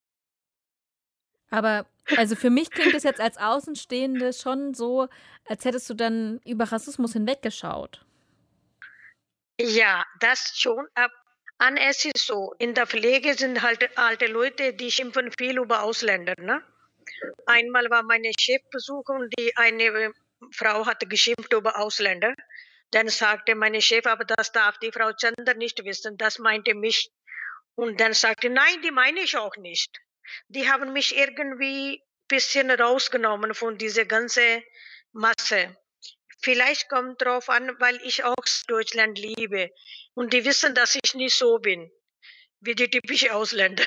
Aber 1.51 1.87
also 2.17 2.35
für 2.35 2.51
mich 2.51 2.71
klingt 2.71 2.95
es 2.95 3.03
jetzt 3.03 3.21
als 3.21 3.37
Außenstehende 3.37 4.33
schon 4.33 4.75
so, 4.75 5.09
als 5.45 5.65
hättest 5.65 5.89
du 5.91 5.95
dann 5.95 6.41
über 6.45 6.65
Rassismus 6.65 7.13
hinweggeschaut. 7.13 8.05
Ja, 9.61 10.05
das 10.21 10.53
schon. 10.57 10.87
An 11.59 11.77
es 11.79 12.05
ist 12.05 12.27
so, 12.27 12.53
in 12.59 12.75
der 12.75 12.87
Pflege 12.87 13.35
sind 13.35 13.63
halt 13.63 13.97
alte 13.97 14.27
Leute, 14.27 14.75
die 14.75 14.91
schimpfen 14.91 15.31
viel 15.39 15.57
über 15.59 15.83
Ausländer. 15.83 16.35
Ne? 16.39 16.63
Einmal 17.47 17.89
war 17.89 18.03
meine 18.03 18.33
Chefbesuch 18.39 19.09
und 19.09 19.33
die 19.39 19.57
eine 19.57 20.13
Frau 20.53 20.85
hatte 20.85 21.07
geschimpft 21.07 21.53
über 21.53 21.79
Ausländer. 21.79 22.35
Dann 22.91 23.09
sagte 23.09 23.55
meine 23.55 23.83
Chef, 23.83 24.07
aber 24.07 24.25
das 24.25 24.53
darf 24.53 24.79
die 24.79 24.93
Frau 24.93 25.13
Chander 25.13 25.55
nicht 25.55 25.85
wissen, 25.85 26.17
das 26.17 26.39
meinte 26.39 26.75
mich. 26.75 27.11
Und 27.75 28.01
dann 28.01 28.15
sagte, 28.15 28.49
nein, 28.49 28.81
die 28.83 28.91
meine 28.91 29.21
ich 29.21 29.37
auch 29.37 29.57
nicht 29.57 30.01
die 30.49 30.69
haben 30.69 30.93
mich 30.93 31.17
irgendwie 31.17 31.99
ein 31.99 32.03
bisschen 32.29 32.71
rausgenommen 32.71 33.55
von 33.55 33.79
dieser 33.79 34.05
ganzen 34.05 34.63
Masse. 35.13 35.77
Vielleicht 36.43 36.89
kommt 36.89 37.23
drauf 37.23 37.49
an, 37.49 37.71
weil 37.79 37.97
ich 38.05 38.25
auch 38.25 38.35
Deutschland 38.69 39.19
liebe 39.19 39.71
und 40.15 40.33
die 40.33 40.45
wissen, 40.45 40.75
dass 40.75 40.95
ich 40.95 41.15
nicht 41.15 41.37
so 41.37 41.59
bin 41.59 41.91
wie 42.61 42.75
die 42.75 42.91
typische 42.91 43.35
Ausländer. 43.35 43.85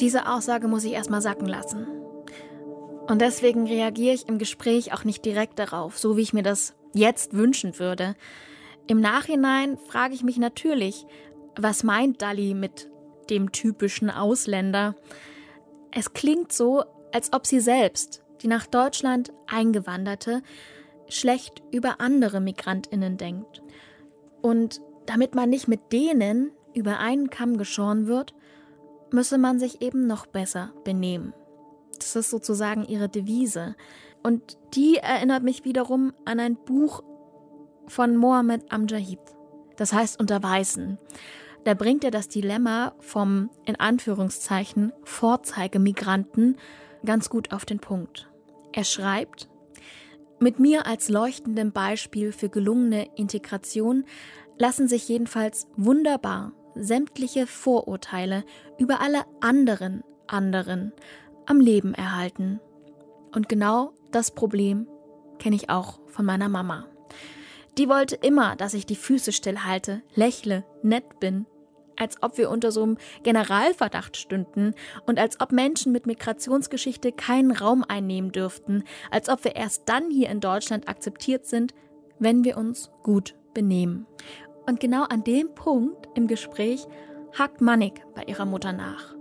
Diese 0.00 0.26
Aussage 0.26 0.68
muss 0.68 0.84
ich 0.84 0.92
erstmal 0.92 1.20
sacken 1.20 1.46
lassen. 1.46 2.01
Und 3.12 3.20
deswegen 3.20 3.66
reagiere 3.66 4.14
ich 4.14 4.26
im 4.26 4.38
Gespräch 4.38 4.94
auch 4.94 5.04
nicht 5.04 5.22
direkt 5.26 5.58
darauf, 5.58 5.98
so 5.98 6.16
wie 6.16 6.22
ich 6.22 6.32
mir 6.32 6.42
das 6.42 6.74
jetzt 6.94 7.34
wünschen 7.34 7.78
würde. 7.78 8.16
Im 8.86 9.00
Nachhinein 9.00 9.76
frage 9.76 10.14
ich 10.14 10.22
mich 10.22 10.38
natürlich, 10.38 11.04
was 11.54 11.82
meint 11.82 12.22
Dali 12.22 12.54
mit 12.54 12.88
dem 13.28 13.52
typischen 13.52 14.08
Ausländer? 14.08 14.96
Es 15.90 16.14
klingt 16.14 16.52
so, 16.52 16.84
als 17.12 17.34
ob 17.34 17.46
sie 17.46 17.60
selbst, 17.60 18.24
die 18.40 18.48
nach 18.48 18.66
Deutschland 18.66 19.30
eingewanderte, 19.46 20.42
schlecht 21.06 21.62
über 21.70 22.00
andere 22.00 22.40
Migrantinnen 22.40 23.18
denkt. 23.18 23.62
Und 24.40 24.80
damit 25.04 25.34
man 25.34 25.50
nicht 25.50 25.68
mit 25.68 25.92
denen 25.92 26.50
über 26.72 26.98
einen 26.98 27.28
Kamm 27.28 27.58
geschoren 27.58 28.06
wird, 28.06 28.32
müsse 29.10 29.36
man 29.36 29.58
sich 29.58 29.82
eben 29.82 30.06
noch 30.06 30.24
besser 30.24 30.72
benehmen. 30.82 31.34
Das 32.02 32.16
ist 32.16 32.30
sozusagen 32.30 32.84
ihre 32.84 33.08
Devise. 33.08 33.76
Und 34.22 34.58
die 34.74 34.96
erinnert 34.96 35.42
mich 35.42 35.64
wiederum 35.64 36.12
an 36.24 36.40
ein 36.40 36.56
Buch 36.56 37.02
von 37.86 38.16
Mohammed 38.16 38.70
Amjahid. 38.72 39.20
Das 39.76 39.92
heißt 39.92 40.20
unter 40.20 40.42
Weißen. 40.42 40.98
Da 41.64 41.74
bringt 41.74 42.04
er 42.04 42.10
das 42.10 42.28
Dilemma 42.28 42.94
vom, 43.00 43.50
in 43.64 43.78
Anführungszeichen, 43.78 44.92
Vorzeigemigranten 45.04 46.56
ganz 47.04 47.30
gut 47.30 47.52
auf 47.52 47.64
den 47.64 47.78
Punkt. 47.78 48.28
Er 48.72 48.84
schreibt, 48.84 49.48
mit 50.40 50.58
mir 50.58 50.86
als 50.86 51.08
leuchtendem 51.08 51.72
Beispiel 51.72 52.32
für 52.32 52.48
gelungene 52.48 53.08
Integration 53.16 54.04
lassen 54.58 54.88
sich 54.88 55.08
jedenfalls 55.08 55.68
wunderbar 55.76 56.52
sämtliche 56.74 57.46
Vorurteile 57.46 58.44
über 58.78 59.00
alle 59.00 59.24
anderen 59.40 60.02
anderen 60.32 60.92
am 61.46 61.60
Leben 61.60 61.94
erhalten. 61.94 62.60
Und 63.34 63.48
genau 63.48 63.92
das 64.10 64.30
Problem 64.30 64.86
kenne 65.38 65.56
ich 65.56 65.70
auch 65.70 66.00
von 66.06 66.24
meiner 66.24 66.48
Mama. 66.48 66.86
Die 67.78 67.88
wollte 67.88 68.16
immer, 68.16 68.54
dass 68.56 68.74
ich 68.74 68.84
die 68.84 68.96
Füße 68.96 69.32
stillhalte, 69.32 70.02
lächle, 70.14 70.64
nett 70.82 71.20
bin, 71.20 71.46
als 71.96 72.22
ob 72.22 72.36
wir 72.36 72.50
unter 72.50 72.70
so 72.70 72.82
einem 72.82 72.98
Generalverdacht 73.22 74.16
stünden 74.16 74.74
und 75.06 75.18
als 75.18 75.40
ob 75.40 75.52
Menschen 75.52 75.92
mit 75.92 76.06
Migrationsgeschichte 76.06 77.12
keinen 77.12 77.50
Raum 77.50 77.84
einnehmen 77.86 78.32
dürften, 78.32 78.84
als 79.10 79.28
ob 79.28 79.44
wir 79.44 79.56
erst 79.56 79.88
dann 79.88 80.10
hier 80.10 80.28
in 80.28 80.40
Deutschland 80.40 80.88
akzeptiert 80.88 81.46
sind, 81.46 81.74
wenn 82.18 82.44
wir 82.44 82.56
uns 82.56 82.90
gut 83.02 83.34
benehmen. 83.54 84.06
Und 84.66 84.80
genau 84.80 85.04
an 85.04 85.24
dem 85.24 85.54
Punkt 85.54 86.08
im 86.14 86.26
Gespräch 86.26 86.86
hakt 87.38 87.60
Manik 87.60 88.02
bei 88.14 88.24
ihrer 88.24 88.44
Mutter 88.44 88.72
nach. 88.72 89.14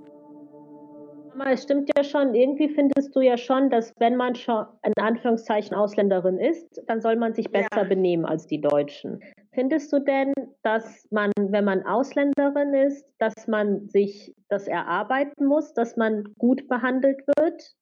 Mama, 1.33 1.51
es 1.51 1.63
stimmt 1.63 1.89
ja 1.95 2.03
schon, 2.03 2.33
irgendwie 2.33 2.67
findest 2.69 3.15
du 3.15 3.21
ja 3.21 3.37
schon, 3.37 3.69
dass 3.69 3.93
wenn 3.99 4.15
man 4.15 4.35
schon 4.35 4.65
in 4.83 4.93
Anführungszeichen 4.99 5.75
Ausländerin 5.75 6.37
ist, 6.37 6.81
dann 6.87 7.01
soll 7.01 7.15
man 7.15 7.33
sich 7.33 7.49
besser 7.49 7.67
ja. 7.77 7.83
benehmen 7.83 8.25
als 8.25 8.47
die 8.47 8.59
Deutschen. 8.59 9.21
Findest 9.53 9.91
du 9.93 9.99
denn, 9.99 10.33
dass 10.63 11.07
man, 11.11 11.31
wenn 11.37 11.65
man 11.65 11.85
Ausländerin 11.85 12.73
ist, 12.73 13.05
dass 13.17 13.47
man 13.47 13.87
sich 13.87 14.33
das 14.49 14.67
erarbeiten 14.67 15.45
muss, 15.45 15.73
dass 15.73 15.95
man 15.95 16.23
gut 16.37 16.67
behandelt 16.67 17.21
wird? 17.37 17.75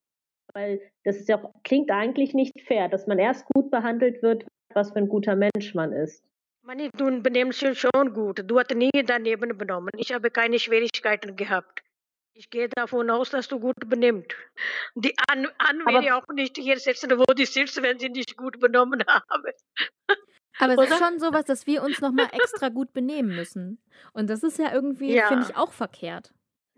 Weil 0.53 0.81
das 1.03 1.27
ja, 1.27 1.41
klingt 1.63 1.91
eigentlich 1.91 2.33
nicht 2.33 2.59
fair, 2.61 2.87
dass 2.89 3.07
man 3.07 3.19
erst 3.19 3.45
gut 3.53 3.71
behandelt 3.71 4.21
wird, 4.21 4.45
was 4.73 4.91
für 4.91 4.99
ein 4.99 5.09
guter 5.09 5.35
Mensch 5.35 5.73
man 5.73 5.91
ist. 5.91 6.23
Mani, 6.63 6.89
du 6.97 7.21
benimmst 7.21 7.61
dich 7.61 7.79
schon 7.79 8.13
gut. 8.13 8.43
Du 8.45 8.59
hast 8.59 8.75
nie 8.75 8.91
daneben 9.05 9.57
benommen. 9.57 9.89
Ich 9.97 10.13
habe 10.13 10.29
keine 10.29 10.59
Schwierigkeiten 10.59 11.35
gehabt. 11.35 11.83
Ich 12.39 12.49
gehe 12.49 12.69
davon 12.69 13.09
aus, 13.09 13.31
dass 13.31 13.49
du 13.49 13.59
gut 13.59 13.75
benimmst. 13.89 14.33
Die 14.95 15.13
An, 15.27 15.45
An 15.57 15.79
will 15.79 16.05
ja 16.05 16.17
auch 16.17 16.27
nicht 16.29 16.55
hier 16.55 16.79
sitzen, 16.79 17.11
wo 17.19 17.25
die 17.33 17.45
sitzt, 17.45 17.81
wenn 17.81 17.99
sie 17.99 18.07
nicht 18.07 18.37
gut 18.37 18.61
benommen 18.61 19.03
haben. 19.05 19.51
Aber 20.57 20.71
es 20.71 20.77
Oder? 20.77 20.87
ist 20.87 20.97
schon 20.99 21.19
sowas, 21.19 21.43
dass 21.43 21.67
wir 21.67 21.83
uns 21.83 21.99
nochmal 21.99 22.29
extra 22.31 22.69
gut 22.69 22.93
benehmen 22.93 23.35
müssen. 23.35 23.83
Und 24.13 24.29
das 24.29 24.43
ist 24.43 24.57
ja 24.57 24.71
irgendwie, 24.71 25.15
ja. 25.15 25.27
finde 25.27 25.47
ich, 25.49 25.57
auch 25.57 25.73
verkehrt. 25.73 26.33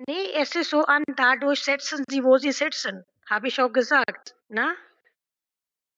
Nee, 0.08 0.32
es 0.34 0.56
ist 0.56 0.72
so 0.72 0.84
an, 0.86 1.03
dadurch 1.15 1.62
setzen 1.62 2.06
sie, 2.10 2.24
wo 2.24 2.38
sie 2.38 2.53
sitzen. 2.53 3.06
Habe 3.30 3.48
ich 3.48 3.62
auch 3.62 3.72
gesagt. 3.72 4.36
Na? 4.50 4.74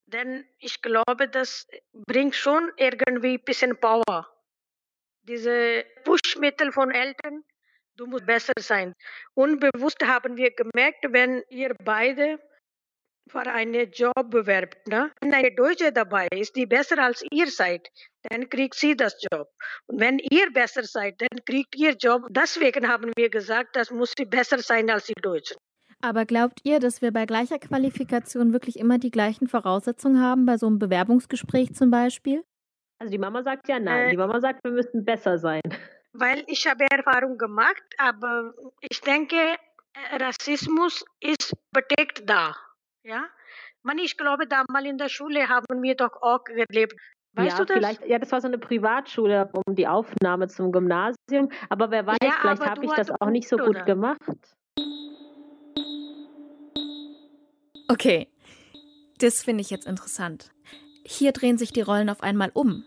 Denn 0.04 0.44
ich 0.58 0.82
glaube, 0.82 1.26
das 1.26 1.66
bringt 2.06 2.34
schon 2.34 2.70
irgendwie 2.76 3.38
ein 3.38 3.44
bisschen 3.44 3.80
Power. 3.80 4.28
Diese 5.22 5.86
Pushmittel 6.04 6.70
von 6.70 6.90
Eltern, 6.90 7.44
du 7.96 8.06
musst 8.06 8.26
besser 8.26 8.52
sein. 8.58 8.94
Unbewusst 9.34 10.02
haben 10.04 10.36
wir 10.36 10.50
gemerkt, 10.50 11.04
wenn 11.08 11.42
ihr 11.48 11.74
beide 11.84 12.38
für 13.30 13.40
einen 13.40 13.90
Job 13.90 14.30
bewerbt, 14.30 14.86
ne? 14.86 15.10
wenn 15.20 15.32
eine 15.32 15.54
Deutsche 15.54 15.92
dabei 15.92 16.28
ist, 16.30 16.54
die 16.56 16.66
besser 16.66 16.98
als 16.98 17.24
ihr 17.30 17.46
seid, 17.46 17.88
dann 18.28 18.48
kriegt 18.48 18.74
sie 18.74 18.94
das 18.96 19.16
Job. 19.32 19.48
Und 19.86 20.00
wenn 20.00 20.18
ihr 20.18 20.52
besser 20.52 20.84
seid, 20.84 21.20
dann 21.20 21.44
kriegt 21.46 21.74
ihr 21.76 21.92
Job. 21.92 22.26
Deswegen 22.30 22.86
haben 22.86 23.12
wir 23.16 23.30
gesagt, 23.30 23.76
das 23.76 23.90
muss 23.90 24.12
sie 24.16 24.26
besser 24.26 24.58
sein 24.58 24.90
als 24.90 25.06
die 25.06 25.14
Deutschen. 25.20 25.56
Aber 26.02 26.26
glaubt 26.26 26.60
ihr, 26.64 26.80
dass 26.80 27.00
wir 27.00 27.12
bei 27.12 27.24
gleicher 27.24 27.58
Qualifikation 27.58 28.52
wirklich 28.52 28.78
immer 28.78 28.98
die 28.98 29.10
gleichen 29.10 29.48
Voraussetzungen 29.48 30.20
haben, 30.20 30.44
bei 30.44 30.58
so 30.58 30.66
einem 30.66 30.78
Bewerbungsgespräch 30.78 31.74
zum 31.74 31.90
Beispiel? 31.90 32.44
Also 32.98 33.10
die 33.10 33.18
Mama 33.18 33.42
sagt 33.42 33.68
ja 33.68 33.80
nein. 33.80 34.08
Äh, 34.08 34.10
die 34.10 34.16
Mama 34.18 34.38
sagt, 34.40 34.62
wir 34.64 34.72
müssen 34.72 35.04
besser 35.04 35.38
sein. 35.38 35.62
Weil 36.14 36.44
ich 36.46 36.66
habe 36.66 36.86
Erfahrung 36.90 37.36
gemacht, 37.38 37.82
aber 37.98 38.54
ich 38.80 39.00
denke, 39.00 39.36
äh, 39.36 40.16
Rassismus 40.22 41.04
ist 41.20 41.52
bedeckt 41.72 42.22
da. 42.24 42.54
Ja? 43.02 43.26
Man, 43.82 43.98
ich 43.98 44.16
glaube, 44.16 44.46
damals 44.46 44.86
in 44.86 44.96
der 44.96 45.08
Schule 45.08 45.48
haben 45.48 45.82
wir 45.82 45.96
doch 45.96 46.22
auch 46.22 46.44
gelebt. 46.44 46.94
Weißt 47.32 47.58
ja, 47.58 47.64
du 47.64 47.64
das? 47.64 47.76
vielleicht, 47.76 48.06
ja, 48.06 48.20
das 48.20 48.30
war 48.30 48.40
so 48.40 48.46
eine 48.46 48.58
Privatschule 48.58 49.50
um 49.66 49.74
die 49.74 49.88
Aufnahme 49.88 50.46
zum 50.46 50.70
Gymnasium. 50.70 51.50
Aber 51.68 51.90
wer 51.90 52.06
weiß, 52.06 52.18
Ja, 52.22 52.34
vielleicht 52.40 52.64
habe 52.64 52.84
ich 52.84 52.92
das 52.92 53.10
auch 53.10 53.30
nicht 53.30 53.48
so 53.48 53.56
gut, 53.56 53.66
gut 53.66 53.76
oder? 53.76 53.84
gemacht. 53.84 54.20
Okay, 57.88 58.28
das 59.18 59.42
finde 59.42 59.62
ich 59.62 59.70
jetzt 59.70 59.86
interessant. 59.86 60.50
Hier 61.04 61.32
drehen 61.32 61.58
sich 61.58 61.72
die 61.72 61.82
Rollen 61.82 62.08
auf 62.08 62.22
einmal 62.22 62.52
um. 62.54 62.84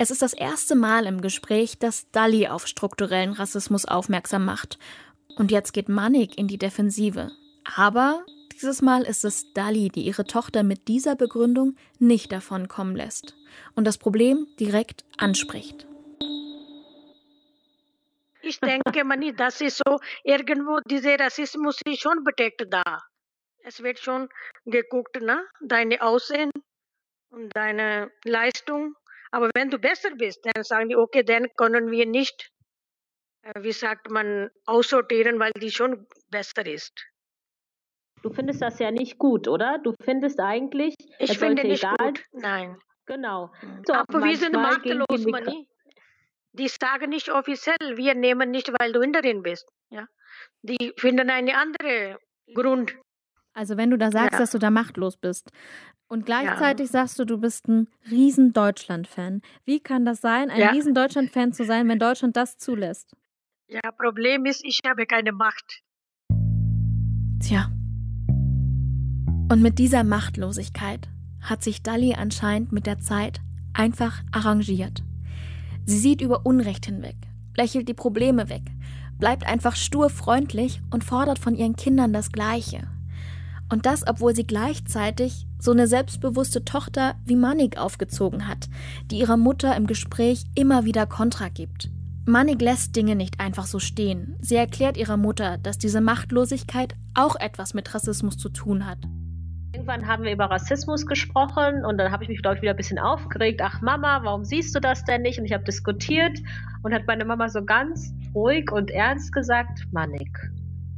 Es 0.00 0.12
ist 0.12 0.22
das 0.22 0.32
erste 0.32 0.76
Mal 0.76 1.06
im 1.06 1.20
Gespräch, 1.20 1.80
dass 1.80 2.08
Dali 2.12 2.46
auf 2.46 2.68
strukturellen 2.68 3.32
Rassismus 3.32 3.84
aufmerksam 3.84 4.44
macht. 4.44 4.78
Und 5.36 5.50
jetzt 5.50 5.72
geht 5.72 5.88
Manik 5.88 6.38
in 6.38 6.46
die 6.46 6.56
Defensive. 6.56 7.32
Aber 7.76 8.24
dieses 8.52 8.80
Mal 8.80 9.02
ist 9.02 9.24
es 9.24 9.52
Dali, 9.54 9.88
die 9.88 10.02
ihre 10.02 10.24
Tochter 10.24 10.62
mit 10.62 10.86
dieser 10.86 11.16
Begründung 11.16 11.74
nicht 11.98 12.30
davon 12.30 12.68
kommen 12.68 12.94
lässt 12.94 13.34
und 13.74 13.84
das 13.88 13.98
Problem 13.98 14.46
direkt 14.60 15.04
anspricht. 15.16 15.88
Ich 18.40 18.60
denke, 18.60 19.02
Mani, 19.02 19.34
das 19.34 19.60
ist 19.60 19.82
so, 19.84 19.98
irgendwo, 20.22 20.78
dieser 20.86 21.18
Rassismus 21.18 21.80
ist 21.84 22.00
schon 22.00 22.22
bedeckt 22.22 22.64
da. 22.70 23.02
Es 23.64 23.82
wird 23.82 23.98
schon 23.98 24.28
geguckt, 24.64 25.20
ne? 25.20 25.44
deine 25.60 26.00
Aussehen 26.02 26.52
und 27.30 27.50
deine 27.56 28.12
Leistung. 28.24 28.94
Aber 29.30 29.50
wenn 29.54 29.70
du 29.70 29.78
besser 29.78 30.10
bist, 30.16 30.40
dann 30.44 30.64
sagen 30.64 30.88
die, 30.88 30.96
okay, 30.96 31.22
dann 31.22 31.48
können 31.56 31.90
wir 31.90 32.06
nicht, 32.06 32.50
äh, 33.42 33.62
wie 33.62 33.72
sagt 33.72 34.10
man, 34.10 34.50
aussortieren, 34.66 35.38
weil 35.38 35.52
die 35.52 35.70
schon 35.70 36.06
besser 36.30 36.66
ist. 36.66 36.92
Du 38.22 38.30
findest 38.32 38.60
das 38.62 38.78
ja 38.80 38.90
nicht 38.90 39.18
gut, 39.18 39.46
oder? 39.46 39.78
Du 39.78 39.94
findest 40.02 40.40
eigentlich, 40.40 40.94
Ich 41.18 41.30
es 41.30 41.36
finde 41.36 41.62
sollte 41.62 41.68
nicht 41.68 41.84
egal. 41.84 41.96
gut. 41.98 42.24
Nein. 42.32 42.76
Genau. 43.06 43.50
So, 43.86 43.94
Aber 43.94 44.22
wir 44.24 44.36
sind 44.36 44.52
machtlos, 44.52 45.24
Mani. 45.26 45.66
Die 46.52 46.68
sagen 46.68 47.10
nicht 47.10 47.30
offiziell, 47.30 47.76
wir 47.96 48.14
nehmen 48.14 48.50
nicht, 48.50 48.70
weil 48.80 48.92
du 48.92 49.00
Inderin 49.00 49.42
bist. 49.42 49.66
Ja? 49.90 50.06
Die 50.62 50.92
finden 50.98 51.30
einen 51.30 51.54
anderen 51.54 52.16
Grund. 52.54 52.96
Also 53.54 53.76
wenn 53.76 53.90
du 53.90 53.96
da 53.98 54.10
sagst, 54.10 54.32
Ja. 54.32 54.38
dass 54.40 54.50
du 54.50 54.58
da 54.58 54.70
machtlos 54.70 55.16
bist 55.16 55.50
und 56.08 56.26
gleichzeitig 56.26 56.90
sagst 56.90 57.18
du, 57.18 57.24
du 57.24 57.38
bist 57.38 57.68
ein 57.68 57.88
riesen 58.10 58.52
Deutschland-Fan. 58.52 59.42
Wie 59.64 59.80
kann 59.80 60.04
das 60.04 60.20
sein, 60.20 60.50
ein 60.50 60.60
Ja. 60.60 60.70
riesen 60.70 60.94
Deutschland-Fan 60.94 61.52
zu 61.52 61.64
sein, 61.64 61.88
wenn 61.88 61.98
Deutschland 61.98 62.36
das 62.36 62.56
zulässt? 62.56 63.14
Ja, 63.68 63.80
Problem 63.96 64.46
ist, 64.46 64.64
ich 64.64 64.80
habe 64.86 65.04
keine 65.06 65.32
Macht. 65.32 65.82
Tja. 67.40 67.70
Und 69.50 69.62
mit 69.62 69.78
dieser 69.78 70.04
Machtlosigkeit 70.04 71.08
hat 71.40 71.62
sich 71.62 71.82
Dali 71.82 72.14
anscheinend 72.14 72.72
mit 72.72 72.86
der 72.86 72.98
Zeit 72.98 73.40
einfach 73.74 74.22
arrangiert. 74.32 75.02
Sie 75.84 75.98
sieht 75.98 76.20
über 76.20 76.44
Unrecht 76.44 76.86
hinweg, 76.86 77.16
lächelt 77.56 77.88
die 77.88 77.94
Probleme 77.94 78.48
weg, 78.48 78.62
bleibt 79.18 79.46
einfach 79.46 79.76
stur 79.76 80.10
freundlich 80.10 80.80
und 80.90 81.04
fordert 81.04 81.38
von 81.38 81.54
ihren 81.54 81.76
Kindern 81.76 82.12
das 82.12 82.32
Gleiche. 82.32 82.88
Und 83.70 83.86
das, 83.86 84.06
obwohl 84.06 84.34
sie 84.34 84.46
gleichzeitig 84.46 85.46
so 85.58 85.72
eine 85.72 85.86
selbstbewusste 85.86 86.64
Tochter 86.64 87.14
wie 87.24 87.36
Manik 87.36 87.78
aufgezogen 87.78 88.46
hat, 88.46 88.68
die 89.10 89.18
ihrer 89.18 89.36
Mutter 89.36 89.76
im 89.76 89.86
Gespräch 89.86 90.44
immer 90.54 90.84
wieder 90.84 91.06
Kontra 91.06 91.48
gibt. 91.48 91.90
Manik 92.26 92.60
lässt 92.60 92.94
Dinge 92.94 93.16
nicht 93.16 93.40
einfach 93.40 93.64
so 93.64 93.78
stehen. 93.78 94.36
Sie 94.40 94.56
erklärt 94.56 94.98
ihrer 94.98 95.16
Mutter, 95.16 95.56
dass 95.56 95.78
diese 95.78 96.02
Machtlosigkeit 96.02 96.94
auch 97.14 97.36
etwas 97.36 97.72
mit 97.72 97.94
Rassismus 97.94 98.36
zu 98.36 98.50
tun 98.50 98.86
hat. 98.86 98.98
Irgendwann 99.72 100.06
haben 100.06 100.24
wir 100.24 100.32
über 100.32 100.50
Rassismus 100.50 101.06
gesprochen 101.06 101.84
und 101.86 101.98
dann 101.98 102.12
habe 102.12 102.24
ich 102.24 102.28
mich, 102.28 102.42
glaube 102.42 102.56
ich, 102.56 102.62
wieder 102.62 102.72
ein 102.72 102.76
bisschen 102.76 102.98
aufgeregt. 102.98 103.60
Ach 103.62 103.80
Mama, 103.80 104.20
warum 104.24 104.44
siehst 104.44 104.74
du 104.74 104.80
das 104.80 105.04
denn 105.04 105.22
nicht? 105.22 105.38
Und 105.38 105.46
ich 105.46 105.52
habe 105.52 105.64
diskutiert 105.64 106.38
und 106.82 106.92
hat 106.92 107.06
meine 107.06 107.24
Mama 107.24 107.48
so 107.48 107.64
ganz 107.64 108.12
ruhig 108.34 108.70
und 108.72 108.90
ernst 108.90 109.32
gesagt, 109.32 109.86
Manik, 109.92 110.38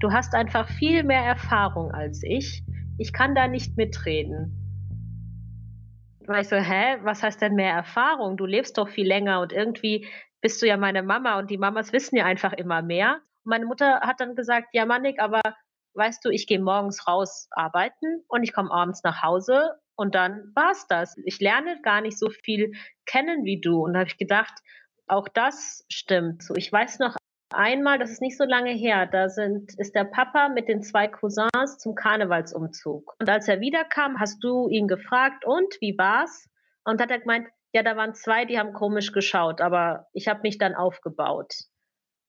du 0.01 0.11
hast 0.11 0.35
einfach 0.35 0.69
viel 0.69 1.05
mehr 1.05 1.23
Erfahrung 1.23 1.93
als 1.93 2.23
ich. 2.25 2.65
Ich 3.01 3.15
kann 3.15 3.35
da 3.35 3.49
nicht 3.49 3.79
mitreden. 3.79 4.53
Ich 6.39 6.49
so, 6.49 6.57
hä, 6.57 6.99
was 7.03 7.23
heißt 7.23 7.41
denn 7.41 7.55
mehr 7.55 7.73
Erfahrung? 7.73 8.37
Du 8.37 8.45
lebst 8.45 8.77
doch 8.77 8.91
viel 8.91 9.09
länger 9.09 9.41
und 9.41 9.55
irgendwie 9.55 10.07
bist 10.43 10.61
du 10.61 10.67
ja 10.67 10.77
meine 10.77 11.03
Mama 11.03 11.39
und 11.39 11.49
die 11.49 11.57
Mamas 11.57 11.95
wissen 11.95 12.17
ja 12.17 12.27
einfach 12.27 12.53
immer 12.53 12.83
mehr. 12.83 13.23
Und 13.45 13.51
meine 13.51 13.65
Mutter 13.65 14.01
hat 14.01 14.21
dann 14.21 14.37
gesagt, 14.37 14.69
ja 14.75 14.85
Manik, 14.85 15.19
aber 15.19 15.41
weißt 15.95 16.23
du, 16.27 16.29
ich 16.29 16.47
gehe 16.47 16.61
morgens 16.61 17.09
raus 17.09 17.49
arbeiten 17.53 18.23
und 18.29 18.43
ich 18.43 18.53
komme 18.53 18.71
abends 18.71 19.03
nach 19.03 19.23
Hause 19.23 19.71
und 19.97 20.15
dann 20.15 20.53
war's 20.55 20.87
das. 20.87 21.17
Ich 21.25 21.41
lerne 21.41 21.81
gar 21.81 22.03
nicht 22.03 22.19
so 22.19 22.29
viel 22.29 22.73
kennen 23.07 23.47
wie 23.47 23.63
du. 23.63 23.83
Und 23.83 23.95
da 23.95 24.01
habe 24.01 24.11
ich 24.11 24.19
gedacht, 24.19 24.53
auch 25.07 25.27
das 25.27 25.87
stimmt. 25.89 26.43
So, 26.43 26.55
ich 26.55 26.71
weiß 26.71 26.99
noch 26.99 27.17
einmal, 27.53 27.99
das 27.99 28.11
ist 28.11 28.21
nicht 28.21 28.37
so 28.37 28.45
lange 28.45 28.73
her, 28.73 29.07
da 29.07 29.29
sind, 29.29 29.73
ist 29.79 29.95
der 29.95 30.05
Papa 30.05 30.49
mit 30.49 30.69
den 30.69 30.83
zwei 30.83 31.09
Cousins 31.09 31.79
zum 31.79 31.95
Karnevalsumzug. 31.95 33.15
Und 33.19 33.29
als 33.29 33.49
er 33.49 33.61
wiederkam, 33.61 34.19
hast 34.21 34.43
du 34.45 34.69
ihn 34.69 34.89
gefragt, 34.89 35.45
und 35.45 35.75
wie 35.81 35.97
war's? 35.99 36.49
Und 36.85 37.01
hat 37.01 37.11
er 37.11 37.21
gemeint, 37.21 37.49
ja, 37.73 37.83
da 37.83 37.97
waren 37.97 38.15
zwei, 38.15 38.45
die 38.45 38.59
haben 38.59 38.73
komisch 38.73 39.13
geschaut, 39.13 39.61
aber 39.61 40.07
ich 40.13 40.29
habe 40.29 40.41
mich 40.43 40.59
dann 40.59 40.75
aufgebaut. 40.75 41.53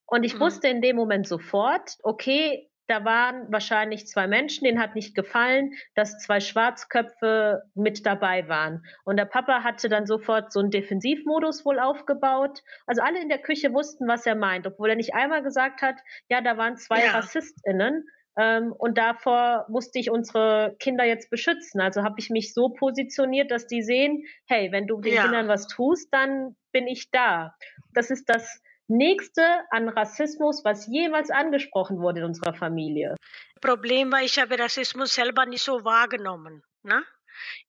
Und 0.06 0.24
ich 0.24 0.36
Mhm. 0.36 0.40
wusste 0.42 0.68
in 0.68 0.82
dem 0.82 0.96
Moment 0.96 1.28
sofort, 1.28 1.98
okay, 2.04 2.70
da 2.92 3.06
waren 3.06 3.52
wahrscheinlich 3.52 4.06
zwei 4.06 4.28
Menschen, 4.28 4.66
denen 4.66 4.82
hat 4.82 4.96
nicht 4.96 5.16
gefallen, 5.16 5.72
dass 5.96 6.18
zwei 6.20 6.40
Schwarzköpfe 6.42 7.64
mit 7.74 8.06
dabei 8.06 8.48
waren. 8.50 8.84
Und 9.06 9.18
der 9.18 9.26
Papa 9.26 9.64
hatte 9.64 9.88
dann 9.88 10.06
sofort 10.06 10.52
so 10.52 10.60
einen 10.60 10.72
Defensivmodus 10.72 11.66
wohl 11.66 11.80
aufgebaut. 11.80 12.60
Also 12.86 13.02
alle 13.02 13.22
in 13.22 13.30
der 13.30 13.40
Küche 13.40 13.74
wussten, 13.74 14.08
was 14.08 14.26
er 14.26 14.36
meint, 14.36 14.68
obwohl 14.68 14.90
er 14.90 14.96
nicht 14.98 15.14
einmal 15.14 15.42
gesagt 15.42 15.82
hat, 15.82 15.96
ja, 16.30 16.42
da 16.42 16.58
waren 16.58 16.78
zwei 16.78 17.06
Ja. 17.06 17.12
RassistInnen. 17.12 18.04
Ähm, 18.38 18.74
und 18.78 18.98
davor 18.98 19.66
musste 19.70 20.00
ich 20.00 20.10
unsere 20.10 20.76
Kinder 20.80 21.04
jetzt 21.06 21.30
beschützen. 21.30 21.82
Also 21.82 22.04
habe 22.04 22.16
ich 22.18 22.30
mich 22.30 22.54
so 22.54 22.70
positioniert, 22.70 23.52
dass 23.52 23.68
die 23.68 23.82
sehen, 23.84 24.26
hey, 24.48 24.72
wenn 24.72 24.88
du 24.88 25.00
den 25.02 25.14
Ja. 25.14 25.24
Kindern 25.24 25.48
was 25.48 25.68
tust, 25.68 26.14
dann 26.14 26.56
bin 26.72 26.88
ich 26.88 27.12
da. 27.12 27.56
Das 27.94 28.10
ist 28.10 28.30
das 28.30 28.62
nächste 28.92 29.44
an 29.72 29.90
Rassismus, 29.90 30.64
was 30.64 30.88
jemals 30.88 31.30
angesprochen 31.30 32.00
wurde 32.00 32.20
in 32.20 32.26
unserer 32.26 32.54
Familie. 32.54 33.16
Problem 33.62 34.12
war, 34.12 34.22
ich 34.22 34.40
habe 34.40 34.60
Rassismus 34.60 35.16
selber 35.16 35.46
nicht 35.46 35.64
so 35.64 35.84
wahrgenommen. 35.84 36.64
Ne? 36.84 37.04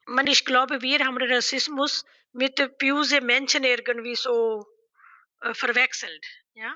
Man, 0.06 0.26
ich 0.26 0.44
glaube, 0.44 0.82
wir 0.82 0.98
haben 1.04 1.18
den 1.18 1.32
Rassismus 1.32 2.04
mit 2.32 2.56
böse 2.78 3.20
Menschen 3.20 3.64
irgendwie 3.64 4.16
so 4.16 4.64
äh, 5.40 5.54
verwechselt. 5.54 6.24
Ja? 6.54 6.74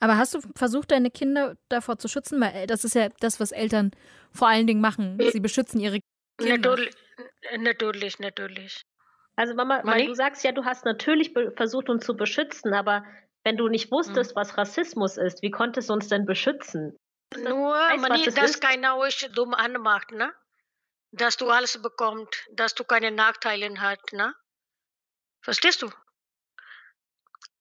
Aber 0.00 0.16
hast 0.16 0.34
du 0.34 0.40
versucht, 0.54 0.90
deine 0.90 1.10
Kinder 1.10 1.56
davor 1.68 1.98
zu 1.98 2.08
schützen? 2.08 2.40
Weil 2.40 2.54
äh, 2.54 2.66
das 2.66 2.84
ist 2.84 2.94
ja 2.94 3.08
das, 3.20 3.40
was 3.40 3.52
Eltern 3.52 3.92
vor 4.32 4.48
allen 4.48 4.66
Dingen 4.66 4.80
machen. 4.80 5.18
Sie 5.32 5.40
beschützen 5.40 5.80
ihre 5.80 6.00
Kinder. 6.38 6.56
Natürlich, 6.56 6.94
natürlich, 7.58 8.18
natürlich. 8.18 8.82
Also 9.36 9.54
Mama, 9.54 9.78
weil 9.84 9.84
Mani? 9.84 10.06
du 10.06 10.14
sagst 10.14 10.44
ja, 10.44 10.52
du 10.52 10.64
hast 10.64 10.84
natürlich 10.84 11.32
versucht, 11.56 11.90
uns 11.90 12.04
zu 12.06 12.16
beschützen, 12.16 12.72
aber 12.72 13.04
wenn 13.46 13.56
du 13.56 13.68
nicht 13.68 13.92
wusstest, 13.92 14.32
Mhm. 14.32 14.40
was 14.40 14.58
Rassismus 14.58 15.16
ist, 15.16 15.40
wie 15.40 15.52
konntest 15.52 15.88
du 15.88 15.92
uns 15.92 16.08
denn 16.08 16.26
beschützen? 16.26 16.98
Nur, 17.36 17.74
weißt, 17.74 18.02
was 18.02 18.08
Mani, 18.08 18.24
das 18.24 18.34
dass 18.34 18.50
ist? 18.50 18.60
keiner 18.60 18.96
euch 18.96 19.28
dumm 19.34 19.54
anmacht, 19.54 20.10
ne? 20.10 20.34
dass 21.12 21.36
du 21.36 21.48
alles 21.48 21.80
bekommst, 21.80 22.34
dass 22.54 22.74
du 22.74 22.82
keine 22.82 23.12
Nachteile 23.12 23.72
hast. 23.80 24.12
Ne? 24.12 24.34
Verstehst 25.42 25.80
du? 25.82 25.90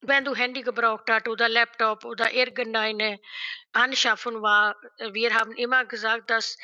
Wenn 0.01 0.25
du 0.25 0.33
Handy 0.33 0.63
gebraucht 0.63 1.03
hast 1.07 1.27
oder 1.27 1.47
Laptop 1.49 2.03
oder 2.03 2.31
irgendeine 2.33 3.19
Anschaffung 3.71 4.41
war, 4.41 4.75
wir 5.11 5.35
haben 5.35 5.51
immer 5.51 5.85
gesagt, 5.85 6.31
dass, 6.31 6.57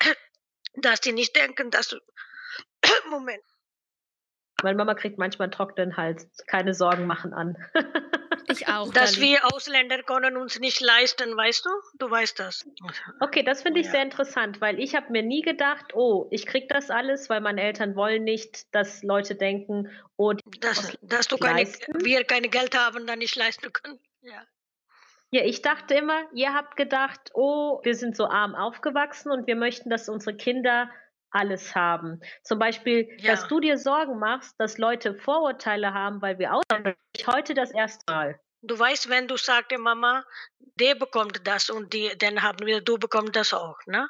dass 0.74 1.00
die 1.00 1.12
nicht 1.12 1.34
denken, 1.34 1.72
dass 1.72 1.88
du, 1.88 1.98
Moment, 3.10 3.42
Meine 4.62 4.76
Mama 4.76 4.94
kriegt 4.94 5.18
manchmal 5.18 5.46
einen 5.46 5.52
trockenen 5.52 5.96
Hals. 5.96 6.28
Keine 6.46 6.74
Sorgen 6.74 7.06
machen 7.06 7.32
an. 7.32 7.56
Ich 8.50 8.66
auch. 8.66 8.90
Dass 8.94 9.12
Dali. 9.12 9.26
wir 9.26 9.44
Ausländer 9.52 10.02
können 10.02 10.38
uns 10.38 10.58
nicht 10.58 10.80
leisten, 10.80 11.36
weißt 11.36 11.66
du? 11.66 11.70
Du 11.98 12.10
weißt 12.10 12.38
das. 12.38 12.66
Okay, 13.20 13.42
das 13.42 13.60
finde 13.60 13.80
ich 13.80 13.86
Ja. 13.86 13.92
sehr 13.92 14.02
interessant, 14.02 14.62
weil 14.62 14.80
ich 14.80 14.94
habe 14.94 15.12
mir 15.12 15.22
nie 15.22 15.42
gedacht, 15.42 15.92
oh, 15.94 16.28
ich 16.30 16.46
kriege 16.46 16.66
das 16.66 16.88
alles, 16.88 17.28
weil 17.28 17.42
meine 17.42 17.60
Eltern 17.62 17.94
wollen 17.94 18.24
nicht, 18.24 18.74
dass 18.74 19.02
Leute 19.02 19.34
denken, 19.34 19.90
oh, 20.16 20.32
Dass, 20.60 20.96
dass 21.02 21.28
du 21.28 21.36
keine, 21.36 21.58
Leisten? 21.58 21.92
wir 22.02 22.24
kein 22.24 22.44
Geld 22.44 22.74
haben, 22.74 23.06
dann 23.06 23.18
nicht 23.18 23.36
leisten 23.36 23.70
können. 23.70 23.98
Ja. 24.22 24.42
Ja, 25.30 25.44
ich 25.44 25.60
dachte 25.60 25.92
immer, 25.94 26.22
ihr 26.32 26.54
habt 26.54 26.76
gedacht, 26.76 27.20
oh, 27.34 27.80
wir 27.82 27.94
sind 27.94 28.16
so 28.16 28.28
arm 28.28 28.54
aufgewachsen 28.54 29.30
und 29.30 29.46
wir 29.46 29.56
möchten, 29.56 29.90
dass 29.90 30.08
unsere 30.08 30.34
Kinder 30.34 30.88
alles 31.30 31.74
haben. 31.74 32.20
Zum 32.42 32.58
Beispiel, 32.58 33.08
Ja. 33.18 33.32
dass 33.32 33.48
du 33.48 33.60
dir 33.60 33.78
Sorgen 33.78 34.18
machst, 34.18 34.54
dass 34.58 34.78
Leute 34.78 35.14
Vorurteile 35.14 35.92
haben, 35.94 36.22
weil 36.22 36.38
wir 36.38 36.54
Ausländer 36.54 36.94
heute 37.26 37.54
das 37.54 37.70
erste 37.70 38.10
Mal. 38.12 38.40
Du 38.62 38.78
weißt, 38.78 39.08
wenn 39.08 39.28
du 39.28 39.36
sagst, 39.36 39.76
Mama, 39.78 40.24
der 40.80 40.94
bekommt 40.94 41.46
das 41.46 41.70
und 41.70 41.92
die, 41.92 42.10
dann 42.18 42.42
haben 42.42 42.66
wir, 42.66 42.80
du 42.80 42.98
bekommst 42.98 43.36
das 43.36 43.52
auch, 43.52 43.78
ne? 43.86 44.08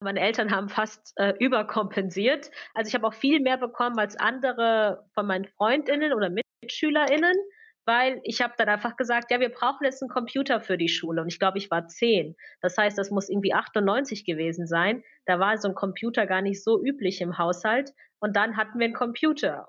Meine 0.00 0.20
Eltern 0.20 0.54
haben 0.54 0.68
fast 0.68 1.12
äh, 1.16 1.34
überkompensiert. 1.40 2.52
Also 2.74 2.88
ich 2.88 2.94
habe 2.94 3.06
auch 3.08 3.14
viel 3.14 3.40
mehr 3.40 3.56
bekommen 3.56 3.98
als 3.98 4.16
andere 4.16 5.04
von 5.14 5.26
meinen 5.26 5.46
Freundinnen 5.56 6.12
oder 6.12 6.30
Mitschülerinnen, 6.62 7.34
weil 7.88 8.20
ich 8.22 8.42
habe 8.42 8.52
dann 8.58 8.68
einfach 8.68 8.96
gesagt, 8.98 9.30
ja, 9.30 9.40
wir 9.40 9.48
brauchen 9.48 9.82
jetzt 9.82 10.02
einen 10.02 10.10
Computer 10.10 10.60
für 10.60 10.76
die 10.76 10.90
Schule. 10.90 11.22
Und 11.22 11.28
ich 11.28 11.38
glaube, 11.38 11.56
ich 11.56 11.70
war 11.70 11.88
zehn. 11.88 12.36
Das 12.60 12.76
heißt, 12.76 12.98
das 12.98 13.10
muss 13.10 13.30
irgendwie 13.30 13.54
98 13.54 14.26
gewesen 14.26 14.66
sein. 14.66 15.02
Da 15.24 15.40
war 15.40 15.56
so 15.56 15.68
ein 15.68 15.74
Computer 15.74 16.26
gar 16.26 16.42
nicht 16.42 16.62
so 16.62 16.84
üblich 16.84 17.22
im 17.22 17.38
Haushalt. 17.38 17.94
Und 18.18 18.36
dann 18.36 18.58
hatten 18.58 18.78
wir 18.78 18.84
einen 18.84 18.94
Computer. 18.94 19.66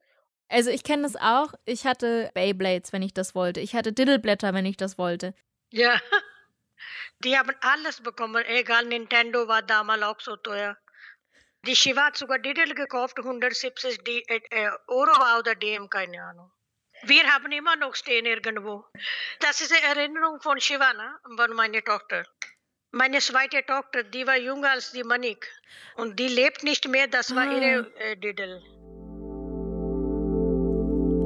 Also 0.50 0.70
ich 0.70 0.84
kenne 0.84 1.04
das 1.04 1.16
auch. 1.16 1.54
Ich 1.64 1.86
hatte 1.86 2.30
Beyblades, 2.34 2.92
wenn 2.92 3.04
ich 3.04 3.14
das 3.14 3.36
wollte. 3.36 3.62
Ich 3.62 3.74
hatte 3.74 3.94
Diddleblätter, 3.94 4.54
wenn 4.54 4.66
ich 4.66 4.76
das 4.76 4.98
wollte. 4.98 5.34
Ja. 5.72 5.98
Die 7.24 7.38
haben 7.38 7.56
alles 7.62 8.02
bekommen, 8.02 8.44
egal, 8.48 8.86
Nintendo 8.86 9.48
war 9.48 9.62
damals 9.62 10.04
auch 10.04 10.20
so 10.20 10.36
teuer. 10.36 10.78
Die 11.66 11.76
Shiva 11.76 12.08
hat 12.08 12.18
sogar 12.18 12.40
Diddle 12.40 12.76
gekauft, 12.76 13.18
170 13.18 14.04
D 14.04 14.24
äh, 14.28 14.42
äh, 14.50 14.72
Euro 14.88 15.12
war 15.20 15.40
oder 15.40 15.56
DM, 15.56 15.90
keine 15.90 16.22
Ahnung. 16.22 16.52
Wir 17.04 17.24
haben 17.34 17.52
immer 17.52 17.76
noch 17.78 17.96
stehen 17.96 18.26
irgendwo. 18.26 18.84
Das 19.40 19.62
ist 19.62 19.72
eine 19.72 20.00
Erinnerung 20.00 20.40
von 20.42 20.60
Shiva, 20.60 20.94
ne? 20.94 21.16
von 21.38 21.56
meiner 21.56 21.82
Tochter. 21.82 22.26
Meine 22.92 23.20
zweite 23.20 23.64
Tochter, 23.66 24.04
die 24.04 24.26
war 24.26 24.38
jünger 24.38 24.72
als 24.72 24.92
die 24.92 25.04
Manik. 25.04 25.48
Und 25.96 26.20
die 26.20 26.28
lebt 26.28 26.64
nicht 26.64 26.88
mehr, 26.88 27.08
das 27.08 27.36
war 27.36 27.48
Ah. 27.48 27.54
ihre 27.54 27.88
äh, 28.00 28.18
Diddle. 28.18 28.62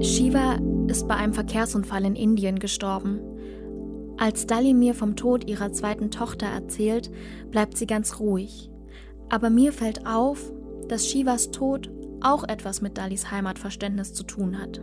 Shiva 0.04 0.58
ist 0.90 1.08
bei 1.08 1.16
einem 1.16 1.34
Verkehrsunfall 1.34 2.04
in 2.06 2.16
Indien 2.16 2.60
gestorben. 2.60 3.22
Als 4.20 4.46
Dali 4.46 4.74
mir 4.74 4.94
vom 4.94 5.16
Tod 5.16 5.46
ihrer 5.50 5.72
zweiten 5.72 6.12
Tochter 6.12 6.46
erzählt, 6.48 7.10
bleibt 7.50 7.78
sie 7.78 7.88
ganz 7.88 8.20
ruhig. 8.20 8.70
Aber 9.30 9.50
mir 9.50 9.72
fällt 9.74 10.06
auf, 10.06 10.52
dass 10.88 11.10
Shivas 11.10 11.52
Tod 11.52 11.90
auch 12.22 12.44
etwas 12.48 12.82
mit 12.82 12.98
Dalis 12.98 13.32
Heimatverständnis 13.32 14.14
zu 14.14 14.24
tun 14.24 14.60
hat. 14.62 14.82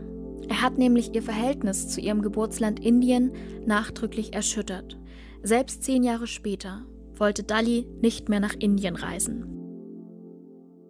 Er 0.51 0.63
hat 0.63 0.79
nämlich 0.79 1.15
ihr 1.15 1.23
Verhältnis 1.23 1.89
zu 1.89 2.01
ihrem 2.01 2.23
Geburtsland 2.23 2.81
Indien 2.81 3.67
nachdrücklich 3.67 4.35
erschüttert. 4.35 4.99
Selbst 5.45 5.85
zehn 5.85 6.03
Jahre 6.03 6.27
später 6.27 6.85
wollte 7.13 7.45
Dali 7.45 7.87
nicht 8.01 8.29
mehr 8.29 8.41
nach 8.41 8.55
Indien 8.59 8.97
reisen. 8.97 9.45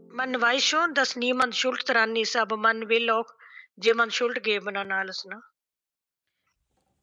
Man 0.08 0.40
weiß 0.40 0.64
schon, 0.64 0.94
dass 0.94 1.14
niemand 1.14 1.54
schuld 1.56 1.86
dran 1.86 2.16
ist, 2.16 2.36
aber 2.36 2.56
man 2.56 2.88
will 2.88 3.10
auch 3.10 3.26
jemand 3.76 4.14
Schuld 4.14 4.42
geben 4.42 4.78
an 4.78 4.92
alles. 4.92 5.26
Ne? 5.26 5.42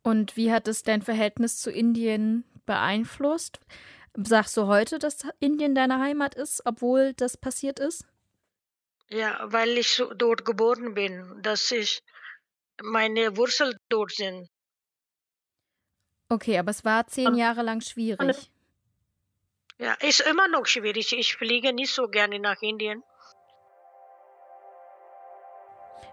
Und 0.02 0.36
wie 0.36 0.52
hat 0.52 0.68
es 0.68 0.82
dein 0.82 1.04
Verhältnis 1.04 1.60
zu 1.60 1.70
Indien 1.70 2.44
beeinflusst? 2.66 3.60
Sagst 4.16 4.58
du 4.58 4.66
heute, 4.66 4.98
dass 4.98 5.28
Indien 5.40 5.76
deine 5.76 6.00
Heimat 6.00 6.34
ist, 6.34 6.64
obwohl 6.66 7.14
das 7.14 7.38
passiert 7.38 7.80
ist? 7.80 8.08
Ja, 9.10 9.40
weil 9.44 9.78
ich 9.78 9.92
so 9.92 10.12
dort 10.12 10.44
geboren 10.44 10.96
bin, 10.96 11.40
dass 11.44 11.70
ich 11.70 12.02
meine 12.82 13.38
Wurzeln 13.38 13.78
dort 13.90 14.12
sind. 14.12 14.50
Okay, 16.30 16.58
aber 16.60 16.72
es 16.72 16.84
war 16.84 17.08
zehn 17.08 17.36
Jahre 17.36 17.62
lang 17.62 17.82
schwierig. 17.82 18.52
Ja, 19.80 19.94
ist 20.02 20.22
immer 20.22 20.48
noch 20.48 20.66
schwierig. 20.66 21.14
Ich 21.14 21.36
fliege 21.36 21.72
nicht 21.72 21.94
so 21.94 22.08
gerne 22.08 22.40
nach 22.40 22.62
Indien. 22.62 23.04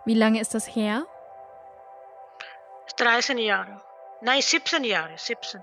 Wie 0.05 0.15
lange 0.15 0.41
ist 0.41 0.55
das 0.55 0.67
her? 0.77 1.07
13 2.97 3.39
Jahre. 3.39 3.83
Nein, 4.21 4.43
17 4.43 4.85
Jahre. 4.85 5.17
17. 5.17 5.63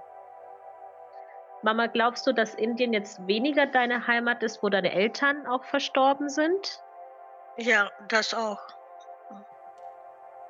Mama, 1.64 1.88
glaubst 1.88 2.26
du, 2.26 2.34
dass 2.34 2.56
Indien 2.56 2.92
jetzt 2.92 3.26
weniger 3.28 3.68
deine 3.68 4.08
Heimat 4.08 4.42
ist, 4.42 4.64
wo 4.64 4.70
deine 4.70 4.92
Eltern 4.92 5.46
auch 5.46 5.64
verstorben 5.64 6.28
sind? 6.28 6.84
Ja, 7.58 7.92
das 8.08 8.34
auch. 8.34 8.60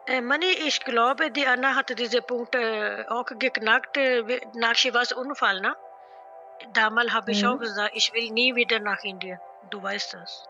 Äh, 0.08 0.22
Mani, 0.22 0.46
ich 0.68 0.80
glaube, 0.84 1.32
die 1.32 1.46
Anna 1.46 1.76
hatte 1.76 1.96
diese 1.96 2.22
Punkte 2.22 3.06
auch 3.10 3.26
geknackt 3.26 3.98
äh, 3.98 4.42
nach 4.56 4.76
Shivas 4.76 5.12
Unfall, 5.12 5.62
ne? 5.62 5.76
Damals 6.74 7.12
habe 7.14 7.32
ich 7.32 7.44
Mhm. 7.44 7.50
auch 7.50 7.60
gesagt, 7.60 7.92
ich 7.96 8.14
will 8.14 8.30
nie 8.32 8.56
wieder 8.56 8.80
nach 8.80 9.04
Indien. 9.04 9.40
Du 9.70 9.82
weißt 9.82 10.14
das. 10.16 10.46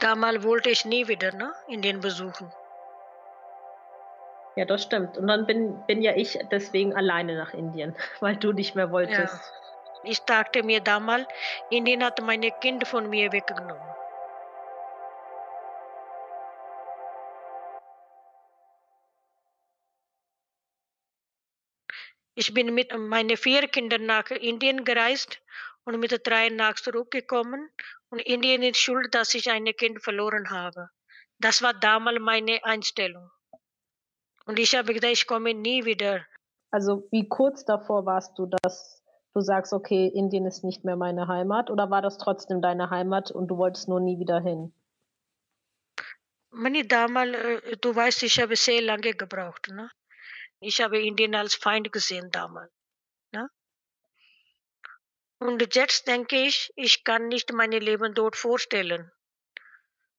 Damals 0.00 0.42
wollte 0.42 0.70
ich 0.70 0.84
nie 0.84 1.06
wieder, 1.08 1.32
ne? 1.32 1.52
Indien 1.68 2.00
besuchen. 2.00 2.52
Ja, 4.56 4.64
das 4.64 4.82
stimmt. 4.82 5.18
Und 5.18 5.26
dann 5.28 5.46
bin, 5.46 5.84
bin 5.86 6.00
ja 6.02 6.12
ich 6.16 6.38
deswegen 6.50 6.94
alleine 6.94 7.36
nach 7.36 7.54
Indien, 7.54 7.94
weil 8.20 8.36
du 8.36 8.52
nicht 8.52 8.74
mehr 8.74 8.90
wolltest. 8.90 9.38
Ich 10.02 10.20
dachte 10.24 10.62
mir 10.62 10.80
damals, 10.80 11.26
Indien 11.70 12.04
hat 12.04 12.20
meine 12.22 12.50
Kind 12.50 12.86
von 12.86 13.08
mir 13.08 13.32
weggenommen. 13.32 13.94
Ich 22.38 22.52
bin 22.52 22.74
mit 22.74 22.96
meinen 22.96 23.36
vier 23.38 23.66
Kindern 23.66 24.04
nach 24.04 24.30
Indien 24.30 24.84
gereist 24.84 25.40
und 25.84 25.98
mit 25.98 26.12
drei 26.26 26.50
nach 26.50 26.74
zurückgekommen. 26.74 27.70
Und 28.10 28.20
Indien 28.20 28.62
ist 28.62 28.76
schuld, 28.78 29.14
dass 29.14 29.32
ich 29.34 29.50
ein 29.50 29.64
Kind 29.64 30.02
verloren 30.02 30.50
habe. 30.50 30.90
Das 31.38 31.62
war 31.62 31.72
damals 31.72 32.20
meine 32.20 32.62
Einstellung. 32.62 33.30
Und 34.44 34.58
ich 34.58 34.76
habe 34.76 34.92
gedacht, 34.92 35.12
ich 35.12 35.26
komme 35.26 35.54
nie 35.54 35.86
wieder. 35.86 36.26
Also 36.70 37.08
wie 37.10 37.26
kurz 37.26 37.64
davor 37.64 38.04
warst 38.04 38.38
du, 38.38 38.44
dass 38.44 39.02
du 39.32 39.40
sagst, 39.40 39.72
okay, 39.72 40.06
Indien 40.06 40.44
ist 40.44 40.62
nicht 40.62 40.84
mehr 40.84 40.96
meine 40.96 41.28
Heimat? 41.28 41.70
Oder 41.70 41.90
war 41.90 42.02
das 42.02 42.18
trotzdem 42.18 42.60
deine 42.60 42.90
Heimat 42.90 43.30
und 43.30 43.48
du 43.48 43.56
wolltest 43.56 43.88
nur 43.88 44.00
nie 44.00 44.18
wieder 44.18 44.40
hin? 44.40 44.74
Mani, 46.50 46.86
damals, 46.86 47.34
äh, 47.34 47.76
du 47.78 47.96
weißt, 47.96 48.22
ich 48.24 48.38
habe 48.40 48.56
sehr 48.56 48.82
lange 48.82 49.14
gebraucht. 49.14 49.68
Ne? 49.68 49.90
Ich 50.60 50.80
habe 50.80 51.00
Indien 51.00 51.34
als 51.34 51.54
Feind 51.54 51.92
gesehen 51.92 52.30
damals. 52.30 52.72
Ne? 53.32 53.48
Und 55.38 55.74
jetzt 55.74 56.06
denke 56.06 56.36
ich, 56.36 56.70
ich 56.76 57.04
kann 57.04 57.28
nicht 57.28 57.52
mein 57.52 57.72
Leben 57.72 58.14
dort 58.14 58.36
vorstellen. 58.36 59.10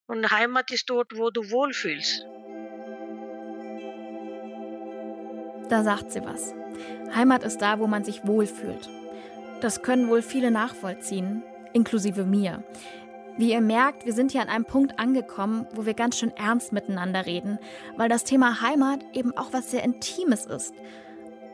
Und 0.06 0.32
Heimat 0.32 0.72
ist 0.72 0.90
dort, 0.90 1.16
wo 1.16 1.32
du 1.32 1.50
wohlfühlst. 1.50 2.24
Da 5.70 5.84
sagt 5.84 6.12
sie 6.12 6.24
was. 6.24 6.54
Heimat 7.14 7.44
ist 7.44 7.58
da, 7.58 7.80
wo 7.80 7.88
man 7.88 8.06
sich 8.06 8.26
wohlfühlt. 8.26 8.90
Das 9.60 9.82
können 9.82 10.08
wohl 10.08 10.22
viele 10.22 10.52
nachvollziehen, 10.52 11.44
inklusive 11.74 12.24
mir. 12.24 12.64
Wie 13.38 13.52
ihr 13.52 13.62
merkt, 13.62 14.08
wir 14.08 14.14
sind 14.14 14.32
hier 14.32 14.42
an 14.42 14.50
einem 14.50 14.66
Punkt 14.66 14.98
angekommen, 15.00 15.68
wo 15.76 15.86
wir 15.86 15.94
ganz 15.94 16.18
schön 16.18 16.36
ernst 16.36 16.74
miteinander 16.74 17.28
reden, 17.28 17.60
weil 17.96 18.10
das 18.10 18.24
Thema 18.24 18.62
Heimat 18.62 19.06
eben 19.14 19.38
auch 19.38 19.54
was 19.54 19.70
sehr 19.70 19.84
Intimes 19.84 20.48
ist. 20.48 20.74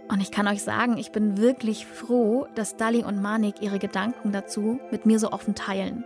Und 0.09 0.21
ich 0.21 0.31
kann 0.31 0.47
euch 0.47 0.63
sagen, 0.63 0.97
ich 0.97 1.11
bin 1.11 1.37
wirklich 1.37 1.85
froh, 1.85 2.47
dass 2.55 2.77
Dali 2.77 3.03
und 3.03 3.21
Manik 3.21 3.55
ihre 3.61 3.79
Gedanken 3.79 4.31
dazu 4.31 4.79
mit 4.91 5.05
mir 5.05 5.19
so 5.19 5.31
offen 5.31 5.55
teilen. 5.55 6.05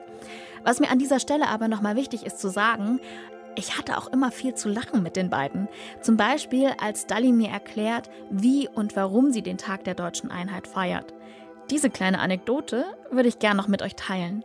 Was 0.63 0.79
mir 0.79 0.89
an 0.89 0.97
dieser 0.97 1.19
Stelle 1.19 1.47
aber 1.47 1.67
nochmal 1.67 1.95
wichtig 1.95 2.25
ist 2.25 2.39
zu 2.39 2.49
sagen, 2.49 2.99
ich 3.55 3.77
hatte 3.77 3.99
auch 3.99 4.07
immer 4.07 4.31
viel 4.31 4.55
zu 4.55 4.69
lachen 4.69 5.03
mit 5.03 5.15
den 5.15 5.29
beiden. 5.29 5.67
Zum 6.01 6.17
Beispiel, 6.17 6.71
als 6.81 7.05
Dali 7.05 7.31
mir 7.31 7.49
erklärt, 7.49 8.09
wie 8.31 8.67
und 8.67 8.95
warum 8.95 9.31
sie 9.31 9.43
den 9.43 9.57
Tag 9.59 9.83
der 9.83 9.95
deutschen 9.95 10.31
Einheit 10.31 10.67
feiert. 10.67 11.13
Diese 11.69 11.89
kleine 11.91 12.19
Anekdote 12.19 12.85
würde 13.11 13.29
ich 13.29 13.39
gern 13.39 13.57
noch 13.57 13.67
mit 13.67 13.83
euch 13.83 13.95
teilen. 13.95 14.43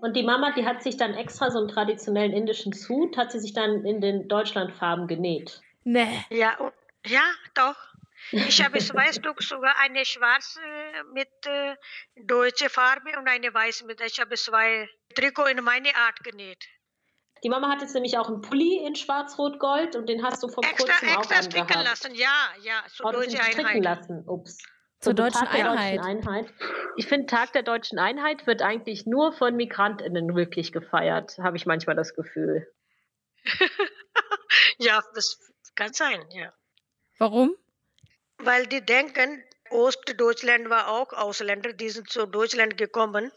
Und 0.00 0.16
die 0.16 0.22
Mama, 0.22 0.52
die 0.52 0.64
hat 0.66 0.82
sich 0.82 0.96
dann 0.96 1.14
extra 1.14 1.50
so 1.50 1.58
einen 1.58 1.68
traditionellen 1.68 2.32
indischen 2.32 2.72
Suit, 2.72 3.16
hat 3.16 3.32
sie 3.32 3.38
sich 3.40 3.52
dann 3.52 3.84
in 3.84 4.00
den 4.00 4.28
Deutschlandfarben 4.28 5.06
genäht. 5.06 5.60
Nee. 5.84 6.24
Ja, 6.30 6.56
und, 6.58 6.72
ja, 7.06 7.22
doch. 7.54 7.76
Ich 8.32 8.62
habe 8.62 8.78
zwei 8.78 9.12
Stück, 9.12 9.42
sogar 9.42 9.74
eine 9.78 10.04
schwarze 10.04 10.60
mit 11.14 11.28
äh, 11.46 11.74
deutscher 12.24 12.68
Farbe 12.68 13.10
und 13.18 13.26
eine 13.28 13.52
weiße 13.52 13.86
mit. 13.86 14.00
Ich 14.02 14.20
habe 14.20 14.34
zwei 14.36 14.88
Trikot 15.14 15.46
in 15.46 15.64
meine 15.64 15.94
Art 15.96 16.22
genäht. 16.22 16.64
Die 17.42 17.48
Mama 17.48 17.70
hat 17.70 17.80
jetzt 17.80 17.94
nämlich 17.94 18.18
auch 18.18 18.28
einen 18.28 18.42
Pulli 18.42 18.84
in 18.86 18.94
Schwarz-Rot-Gold 18.94 19.96
und 19.96 20.06
den 20.08 20.22
hast 20.22 20.42
du 20.42 20.48
vor 20.48 20.62
extra, 20.62 20.92
kurzem 20.92 21.08
extra 21.08 21.38
auch 21.38 21.42
stricken 21.42 21.60
angehabt. 21.74 21.84
lassen, 22.02 22.14
ja, 22.14 22.48
ja, 22.62 22.82
zur 22.94 23.06
Oh, 23.06 23.12
das 23.12 23.24
deutschen 23.24 23.40
stricken 23.42 23.66
Einheit. 23.66 23.84
lassen. 23.84 24.24
Ups. 24.28 24.58
Zur 25.00 25.16
Zum 25.16 25.16
deutschen 25.16 25.46
Tag 25.46 25.52
der 25.52 25.70
Einheit. 25.70 25.98
deutschen 25.98 26.28
Einheit. 26.28 26.54
Ich 26.96 27.06
finde, 27.06 27.26
Tag 27.26 27.52
der 27.52 27.62
deutschen 27.62 27.98
Einheit 27.98 28.46
wird 28.46 28.60
eigentlich 28.60 29.06
nur 29.06 29.32
von 29.32 29.56
MigrantInnen 29.56 30.34
wirklich 30.34 30.72
gefeiert, 30.72 31.38
habe 31.38 31.56
ich 31.56 31.66
manchmal 31.66 31.96
das 31.96 32.14
Gefühl. 32.14 32.66
Ja, 34.78 35.02
das 35.14 35.38
kann 35.74 35.92
sein, 35.92 36.24
ja. 36.30 36.52
Warum? 37.18 37.54
Weil 38.38 38.66
die 38.66 38.84
denken, 38.84 39.44
Ostdeutschland 39.68 40.70
war 40.70 40.88
auch 40.88 41.12
Ausländer, 41.12 41.74
die 41.74 41.90
sind 41.90 42.08
zu 42.08 42.26
Deutschland 42.26 42.78
gekommen. 42.78 43.30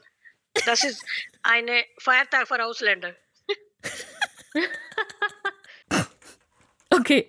Das 0.65 0.83
ist 0.83 1.05
ein 1.43 1.67
Feiertag 1.99 2.47
für 2.47 2.63
Ausländer. 2.63 3.15
Okay, 6.95 7.25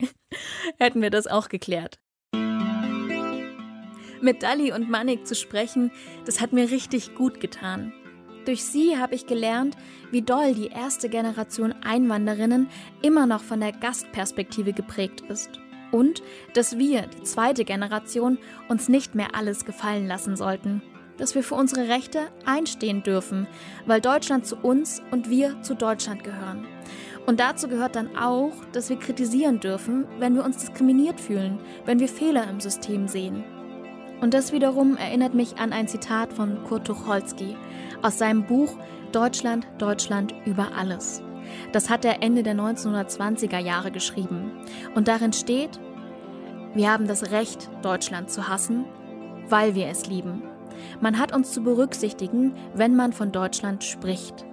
hätten 0.79 1.01
wir 1.01 1.09
das 1.09 1.27
auch 1.27 1.49
geklärt. 1.49 1.99
Mit 4.25 4.43
Dali 4.43 4.73
und 4.73 4.89
Manik 4.89 5.27
zu 5.27 5.35
sprechen, 5.35 5.91
das 6.25 6.41
hat 6.41 6.55
mir 6.55 6.71
richtig 6.71 7.15
gut 7.15 7.41
getan. 7.41 7.93
Durch 8.47 8.65
sie 8.65 8.97
habe 8.97 9.15
ich 9.15 9.27
gelernt, 9.27 9.77
wie 10.13 10.23
doll 10.23 10.55
die 10.55 10.69
erste 10.69 11.11
Generation 11.11 11.75
Einwanderinnen 11.85 12.69
immer 13.03 13.27
noch 13.27 13.43
von 13.43 13.61
der 13.61 13.73
Gastperspektive 13.73 14.73
geprägt 14.73 15.21
ist. 15.29 15.61
Und 15.93 16.23
dass 16.55 16.79
wir, 16.79 17.03
die 17.03 17.23
zweite 17.25 17.67
Generation, 17.67 18.39
uns 18.71 18.89
nicht 18.89 19.15
mehr 19.15 19.35
alles 19.35 19.67
gefallen 19.67 20.07
lassen 20.07 20.37
sollten. 20.37 20.81
Dass 21.19 21.35
wir 21.35 21.43
für 21.43 21.57
unsere 21.57 21.89
Rechte 21.89 22.21
einstehen 22.47 23.03
dürfen, 23.03 23.47
weil 23.85 24.01
Deutschland 24.01 24.47
zu 24.47 24.57
uns 24.57 25.03
und 25.11 25.29
wir 25.29 25.61
zu 25.61 25.75
Deutschland 25.75 26.25
gehören. 26.25 26.67
Und 27.27 27.41
dazu 27.41 27.69
gehört 27.69 27.95
dann 27.95 28.17
auch, 28.17 28.55
dass 28.73 28.89
wir 28.89 28.99
kritisieren 28.99 29.61
dürfen, 29.61 30.07
wenn 30.19 30.35
wir 30.35 30.47
uns 30.47 30.57
diskriminiert 30.57 31.21
fühlen, 31.21 31.59
wenn 31.85 32.01
wir 32.01 32.09
Fehler 32.09 32.49
im 32.49 32.61
System 32.61 33.07
sehen. 33.07 33.45
Und 34.21 34.35
das 34.35 34.53
wiederum 34.53 34.97
erinnert 34.97 35.35
mich 35.35 35.59
an 35.59 35.73
ein 35.73 35.89
Zitat 35.89 36.33
von 36.33 36.63
Kurt 36.65 36.87
Tucholsky 36.87 37.57
aus 38.03 38.19
seinem 38.19 38.45
Buch 38.45 38.77
Deutschland, 39.13 39.67
Deutschland 39.79 40.35
über 40.45 40.69
alles. 40.77 41.23
Das 41.73 41.91
hat 41.91 42.05
er 42.05 42.23
Ende 42.23 42.43
der 42.43 42.55
1920er 42.55 43.59
Jahre 43.59 43.91
geschrieben. 43.91 44.53
Und 44.95 45.09
darin 45.09 45.33
steht, 45.33 45.79
wir 46.75 46.91
haben 46.91 47.07
das 47.07 47.31
Recht, 47.31 47.71
Deutschland 47.83 48.31
zu 48.31 48.49
hassen, 48.49 48.85
weil 49.49 49.75
wir 49.75 49.89
es 49.89 50.07
lieben. 50.07 50.43
Man 51.01 51.19
hat 51.19 51.35
uns 51.35 51.53
zu 51.53 51.63
berücksichtigen, 51.63 52.55
wenn 52.75 52.97
man 52.97 53.13
von 53.13 53.31
Deutschland 53.31 53.85
spricht. 53.85 54.45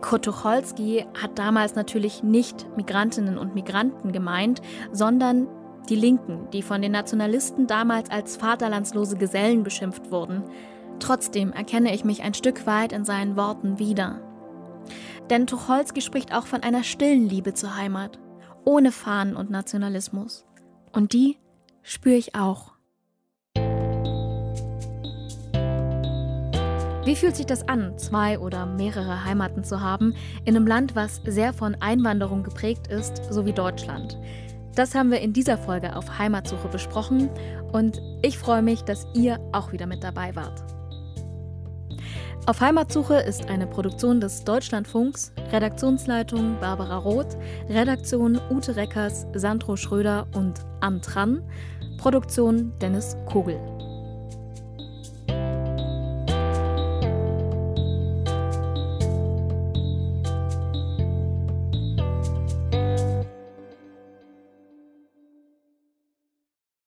Kurt 0.00 0.26
Tucholsky 0.26 1.06
hat 1.20 1.38
damals 1.38 1.74
natürlich 1.74 2.22
nicht 2.22 2.66
Migrantinnen 2.76 3.38
und 3.38 3.54
Migranten 3.54 4.12
gemeint, 4.12 4.60
sondern 4.92 5.48
die 5.88 5.96
Linken, 5.96 6.48
die 6.52 6.62
von 6.62 6.82
den 6.82 6.92
Nationalisten 6.92 7.66
damals 7.66 8.10
als 8.10 8.36
vaterlandslose 8.36 9.16
Gesellen 9.16 9.62
beschimpft 9.62 10.10
wurden. 10.10 10.42
Trotzdem 10.98 11.52
erkenne 11.52 11.94
ich 11.94 12.04
mich 12.04 12.22
ein 12.22 12.34
Stück 12.34 12.66
weit 12.66 12.92
in 12.92 13.04
seinen 13.04 13.36
Worten 13.36 13.78
wieder. 13.78 14.20
Denn 15.30 15.46
Tucholsky 15.46 16.00
spricht 16.00 16.34
auch 16.34 16.46
von 16.46 16.62
einer 16.62 16.84
stillen 16.84 17.28
Liebe 17.28 17.54
zur 17.54 17.76
Heimat, 17.76 18.18
ohne 18.64 18.92
Fahnen 18.92 19.36
und 19.36 19.50
Nationalismus. 19.50 20.44
Und 20.92 21.12
die 21.12 21.38
spüre 21.82 22.16
ich 22.16 22.34
auch. 22.34 22.74
Wie 27.04 27.16
fühlt 27.16 27.36
sich 27.36 27.44
das 27.44 27.68
an, 27.68 27.98
zwei 27.98 28.38
oder 28.38 28.64
mehrere 28.64 29.24
Heimaten 29.24 29.62
zu 29.62 29.82
haben, 29.82 30.14
in 30.46 30.56
einem 30.56 30.66
Land, 30.66 30.96
was 30.96 31.20
sehr 31.26 31.52
von 31.52 31.76
Einwanderung 31.80 32.42
geprägt 32.42 32.86
ist, 32.86 33.22
so 33.30 33.44
wie 33.44 33.52
Deutschland? 33.52 34.18
Das 34.74 34.94
haben 34.94 35.10
wir 35.10 35.20
in 35.20 35.32
dieser 35.32 35.56
Folge 35.56 35.94
auf 35.94 36.18
Heimatsuche 36.18 36.68
besprochen 36.68 37.30
und 37.72 38.02
ich 38.22 38.38
freue 38.38 38.62
mich, 38.62 38.82
dass 38.82 39.06
ihr 39.14 39.38
auch 39.52 39.72
wieder 39.72 39.86
mit 39.86 40.02
dabei 40.02 40.34
wart. 40.34 40.64
Auf 42.46 42.60
Heimatsuche 42.60 43.14
ist 43.14 43.48
eine 43.48 43.66
Produktion 43.66 44.20
des 44.20 44.44
Deutschlandfunks, 44.44 45.32
Redaktionsleitung 45.50 46.58
Barbara 46.60 46.98
Roth, 46.98 47.38
Redaktion 47.70 48.38
Ute 48.50 48.76
Reckers, 48.76 49.26
Sandro 49.32 49.76
Schröder 49.76 50.26
und 50.34 50.60
Antran, 50.80 51.42
Produktion 51.96 52.72
Dennis 52.80 53.16
Kogel. 53.26 53.73